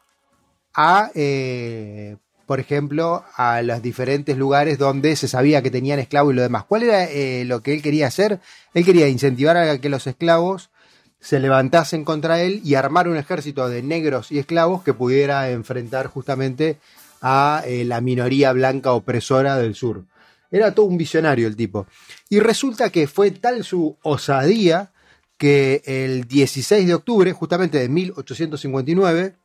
[0.73, 6.35] a, eh, por ejemplo, a los diferentes lugares donde se sabía que tenían esclavos y
[6.35, 6.65] lo demás.
[6.65, 7.07] ¿Cuál era
[7.45, 8.41] lo que él quería hacer?
[8.73, 10.69] Él quería incentivar a que los esclavos
[11.21, 16.07] se levantasen contra él y armar un ejército de negros y esclavos que pudiera enfrentar
[16.07, 16.79] justamente
[17.21, 20.05] a eh, la minoría blanca opresora del sur.
[20.49, 21.85] Era todo un visionario el tipo.
[22.27, 24.91] Y resulta que fue tal su osadía
[25.37, 29.35] que el 16 de octubre, justamente de 1859,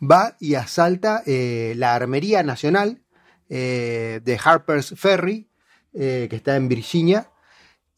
[0.00, 3.02] va y asalta eh, la Armería Nacional
[3.48, 5.48] eh, de Harper's Ferry,
[5.92, 7.30] que está en Virginia,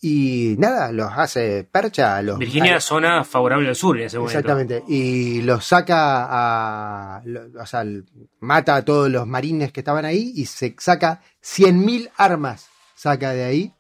[0.05, 2.21] y nada, los hace percha.
[2.23, 4.37] Los, Virginia, a- zona favorable al sur en ese momento.
[4.39, 4.83] Exactamente.
[4.89, 7.23] Y los saca a.
[7.25, 7.85] lo- O sea,
[8.41, 12.67] mata a todos los marines que estaban ahí y se saca 100.000 armas.
[12.97, 13.73] Saca de ahí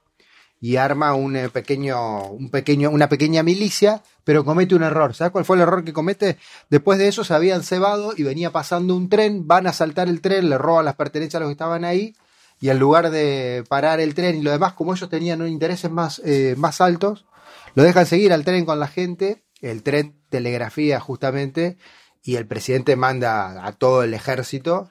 [0.61, 5.12] y arma un eh, pequeño, un pequeño, una pequeña milicia, pero comete un error.
[5.14, 6.39] ¿Sabes cuál fue el error que comete?
[6.70, 10.20] Después de eso se habían cebado y venía pasando un tren, van a saltar el
[10.20, 12.14] tren, le roban las pertenencias a los que estaban ahí.
[12.63, 16.23] Y en lugar de parar el tren y lo demás, como ellos tenían intereses más,
[16.25, 17.27] eh, más altos,
[17.75, 21.77] lo dejan seguir al tren con la gente, el tren telegrafía justamente,
[22.23, 24.91] y el presidente manda a todo el ejército,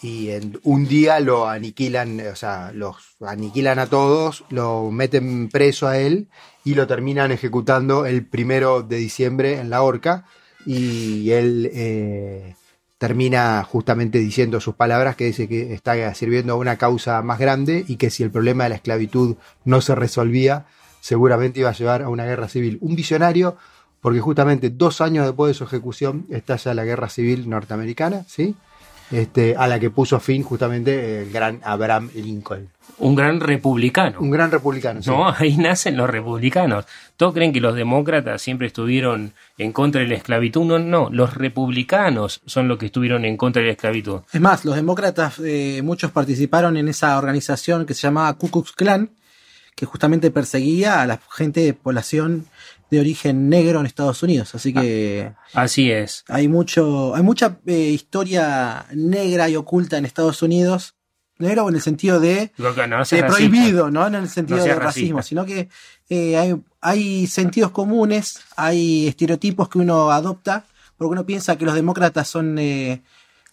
[0.00, 5.88] y en un día lo aniquilan, o sea, los aniquilan a todos, lo meten preso
[5.88, 6.28] a él,
[6.64, 10.26] y lo terminan ejecutando el primero de diciembre en la horca,
[10.64, 12.54] y él eh,
[13.00, 17.82] termina justamente diciendo sus palabras que dice que está sirviendo a una causa más grande
[17.88, 20.66] y que si el problema de la esclavitud no se resolvía,
[21.00, 22.76] seguramente iba a llevar a una guerra civil.
[22.82, 23.56] Un visionario,
[24.02, 28.54] porque justamente dos años después de su ejecución estalla la guerra civil norteamericana, ¿sí?
[29.10, 32.68] Este, a la que puso fin justamente el gran Abraham Lincoln.
[32.98, 34.20] Un gran republicano.
[34.20, 35.02] Un gran republicano.
[35.02, 35.10] sí.
[35.10, 36.84] No, ahí nacen los republicanos.
[37.16, 40.64] Todos creen que los demócratas siempre estuvieron en contra de la esclavitud.
[40.64, 44.20] No, no, los republicanos son los que estuvieron en contra de la esclavitud.
[44.32, 48.72] Es más, los demócratas, eh, muchos participaron en esa organización que se llamaba Ku Klux
[48.72, 49.10] Klan,
[49.74, 52.46] que justamente perseguía a la gente de población
[52.90, 54.54] de origen negro en Estados Unidos.
[54.54, 56.24] Así que Así es.
[56.28, 60.94] hay mucho, hay mucha eh, historia negra y oculta en Estados Unidos.
[61.38, 65.18] Negro en el sentido de, no de prohibido, no en el sentido No de racismo,
[65.20, 65.28] racista.
[65.28, 65.70] sino que
[66.10, 70.66] eh, hay, hay sentidos comunes, hay estereotipos que uno adopta,
[70.98, 73.00] porque uno piensa que los demócratas son eh,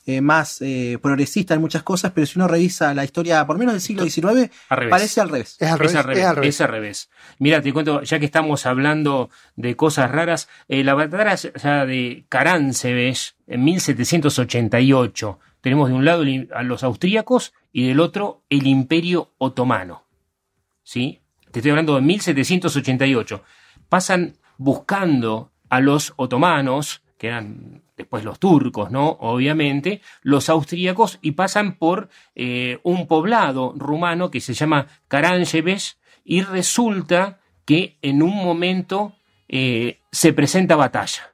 [0.08, 3.74] eh, más eh, progresistas en muchas cosas, pero si uno revisa la historia, por menos
[3.74, 4.90] del siglo XIX, Al revés.
[4.90, 5.58] parece al revés.
[5.60, 5.96] Es al Es revés.
[5.96, 6.50] al revés, es al revés.
[6.56, 7.10] es al revés.
[7.40, 13.36] Mira, te cuento, ya que estamos hablando de cosas raras, eh, la batalla de Caránsebes
[13.48, 15.40] en 1788.
[15.62, 16.24] Tenemos de un lado
[16.56, 20.06] a los austríacos y del otro el Imperio Otomano.
[20.84, 21.20] ¿Sí?
[21.52, 23.44] Te estoy hablando de 1788.
[23.90, 29.18] Pasan buscando a los otomanos, que eran después los turcos, ¿no?
[29.20, 36.42] Obviamente, los austríacos y pasan por eh, un poblado rumano que se llama Caránsebes y
[36.42, 39.16] resulta que en un momento
[39.50, 41.34] eh, se presenta batalla.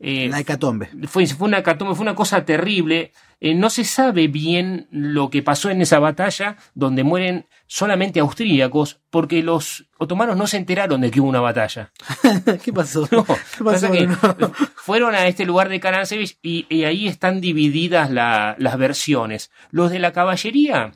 [0.00, 0.90] Eh, La hecatombe.
[1.06, 3.12] fue, fue una hecatombe, fue una cosa terrible.
[3.40, 9.00] Eh, no se sabe bien lo que pasó en esa batalla, donde mueren solamente austríacos,
[9.10, 11.92] porque los otomanos no se enteraron de que hubo una batalla.
[12.64, 13.08] ¿Qué pasó?
[13.12, 13.92] No, ¿Qué pasa pasó?
[13.92, 14.52] que Bruno?
[14.76, 19.50] fueron a este lugar de Caránsebes y, y ahí están divididas la- las versiones.
[19.70, 20.92] Los de la caballería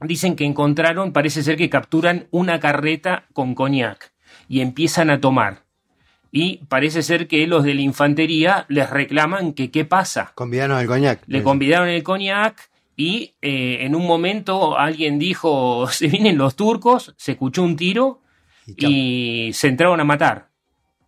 [0.00, 4.12] dicen que encontraron, parece ser que capturan una carreta con coñac
[4.48, 5.64] y empiezan a tomar.
[6.32, 10.32] Y parece ser que los de la infantería les reclaman que qué pasa.
[10.34, 11.22] Convidanos al coñac.
[11.26, 17.14] Le convidaron el coñac y eh, en un momento alguien dijo, se vienen los turcos,
[17.16, 18.22] se escuchó un tiro
[18.66, 20.50] y se entraron a matar.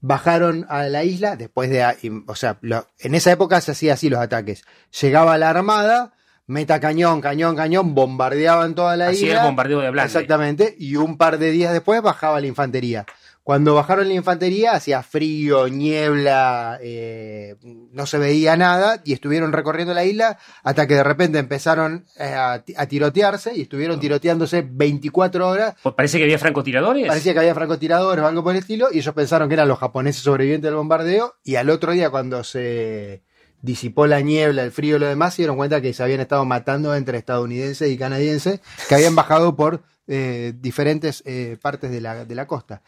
[0.00, 1.84] bajaron a la isla después de,
[2.26, 4.62] o sea, lo- en esa época se hacía así los ataques.
[5.00, 6.12] Llegaba la armada,
[6.46, 9.40] meta cañón, cañón, cañón, bombardeaban toda la Así isla.
[9.40, 10.06] el bombardeo de Ablande.
[10.06, 10.74] Exactamente.
[10.78, 13.06] Y un par de días después bajaba la infantería.
[13.46, 17.54] Cuando bajaron la infantería hacía frío, niebla, eh,
[17.92, 22.24] no se veía nada y estuvieron recorriendo la isla hasta que de repente empezaron eh,
[22.24, 25.76] a, ti- a tirotearse y estuvieron tiroteándose 24 horas.
[25.80, 27.06] Pues parece que había francotiradores.
[27.06, 29.78] Parecía que había francotiradores o algo por el estilo y ellos pensaron que eran los
[29.78, 33.22] japoneses sobrevivientes del bombardeo y al otro día cuando se,
[33.62, 36.44] disipó la niebla, el frío y lo demás, se dieron cuenta que se habían estado
[36.44, 42.24] matando entre estadounidenses y canadienses que habían bajado por eh, diferentes eh, partes de la,
[42.24, 42.82] de la costa.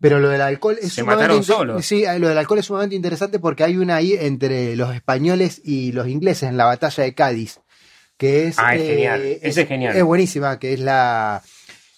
[0.00, 1.84] Pero lo del alcohol es Se mataron solos.
[1.84, 5.60] Sí, eh, lo del alcohol es sumamente interesante porque hay una ahí entre los españoles
[5.64, 7.60] y los ingleses en la batalla de Cádiz,
[8.16, 9.22] que es, Ah, es eh, genial.
[9.42, 9.96] Ese es genial.
[9.96, 11.42] es buenísima, que es la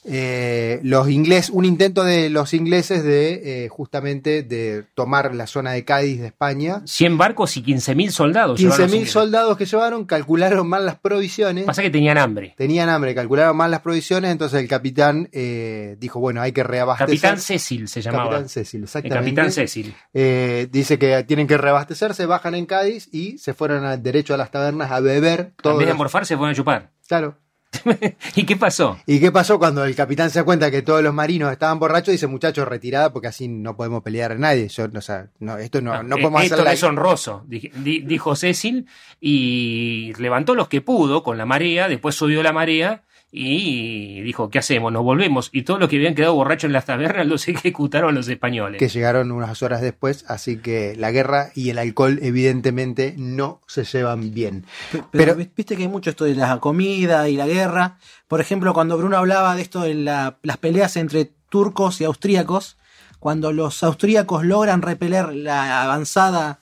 [0.09, 5.73] eh, los ingleses, un intento de los ingleses de eh, justamente de tomar la zona
[5.73, 6.83] de Cádiz de España.
[6.85, 8.61] 100 barcos y 15.000 soldados.
[8.61, 9.13] llevaron los 15.000 ingleses.
[9.13, 11.65] soldados que llevaron, calcularon mal las provisiones.
[11.65, 12.55] Pasa que tenían hambre.
[12.57, 17.09] Tenían hambre, calcularon mal las provisiones, entonces el capitán eh, dijo, bueno, hay que reabastecer.
[17.09, 18.31] Capitán Cecil se llamaba.
[18.31, 19.25] Capitán Cecil, El exactamente.
[19.25, 19.95] Capitán Cecil.
[20.15, 24.37] Eh, dice que tienen que reabastecerse, bajan en Cádiz y se fueron al derecho a
[24.37, 25.41] las tabernas a beber.
[25.41, 26.91] En Todo vez de morfarse, fueron a chupar.
[27.09, 27.39] Claro.
[28.37, 28.99] ¿Y qué pasó?
[29.07, 32.13] ¿Y qué pasó cuando el capitán se da cuenta que todos los marinos estaban borrachos?
[32.13, 34.69] Dice, muchachos, retirada porque así no podemos pelear a nadie.
[34.69, 37.71] Yo, o sea, no, esto no, no Eh, podemos Esto hacer la- es honroso, di-
[37.75, 38.87] di- dijo Cecil,
[39.21, 43.03] y levantó los que pudo con la marea, después subió la marea
[43.33, 44.93] y dijo, ¿qué hacemos?
[44.93, 45.51] Nos volvemos.
[45.53, 48.79] Y todos los que habían quedado borrachos en las tabernas los ejecutaron los españoles.
[48.79, 53.85] que llegaron unas horas después, así que la guerra y el alcohol evidentemente no se
[53.85, 54.65] llevan bien.
[55.11, 57.99] Pero, viste que hay mucho esto de la comida y la guerra.
[58.29, 62.77] Por ejemplo, cuando Bruno hablaba de esto de la- las peleas entre turcos y austríacos,
[63.19, 66.61] cuando los austríacos logran repeler la avanzada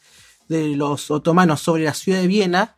[0.49, 2.74] de los otomanos sobre la ciudad de Viena,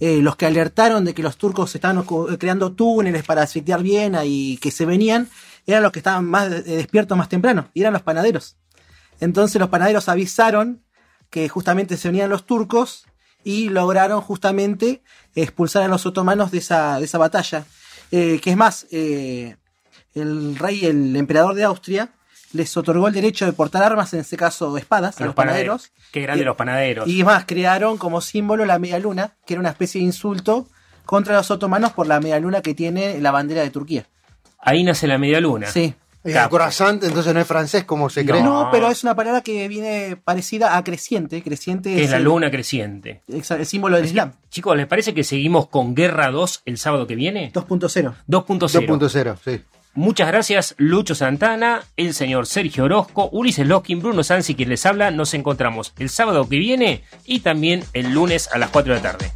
[0.00, 4.24] eh, los que alertaron de que los turcos estaban ocu- creando túneles para asfixiar Viena
[4.24, 5.28] y que se venían,
[5.66, 8.56] eran los que estaban más eh, despiertos más temprano, y eran los panaderos.
[9.20, 10.82] Entonces los panaderos avisaron
[11.30, 13.06] que justamente se venían los turcos
[13.42, 15.02] y lograron justamente
[15.34, 17.64] expulsar a los otomanos de esa, de esa batalla.
[18.12, 19.56] Eh, que es más, eh,
[20.14, 22.12] el rey, el emperador de Austria,
[22.56, 25.92] les otorgó el derecho de portar armas, en este caso espadas, a, los panaderos.
[26.12, 27.06] Qué grande Y- los panaderos.
[27.08, 30.68] Y es más, crearon como símbolo la media luna, que era una especie de insulto
[31.04, 34.06] contra los otomanos por la media luna que tiene la bandera de Turquía.
[34.58, 35.68] Ahí nace la media luna.
[35.68, 35.94] Sí.
[36.24, 38.42] Y el croissant entonces no es francés como se cree.
[38.42, 41.40] No, pero es una palabra que viene parecida a creciente.
[41.40, 43.22] Creciente Que es la el- luna creciente.
[43.28, 44.32] exa- el símbolo del Islam.
[44.50, 47.52] Chicos, ¿les parece que seguimos con Guerra 2 el sábado que viene?
[47.54, 48.14] 2.0.
[48.26, 48.98] 2.0.
[48.98, 49.62] 2.0, sí.
[49.96, 55.10] Muchas gracias, Lucho Santana, el señor Sergio Orozco, Ulises Loskin, Bruno Sansi, quien les habla.
[55.10, 59.12] Nos encontramos el sábado que viene y también el lunes a las 4 de la
[59.12, 59.32] tarde.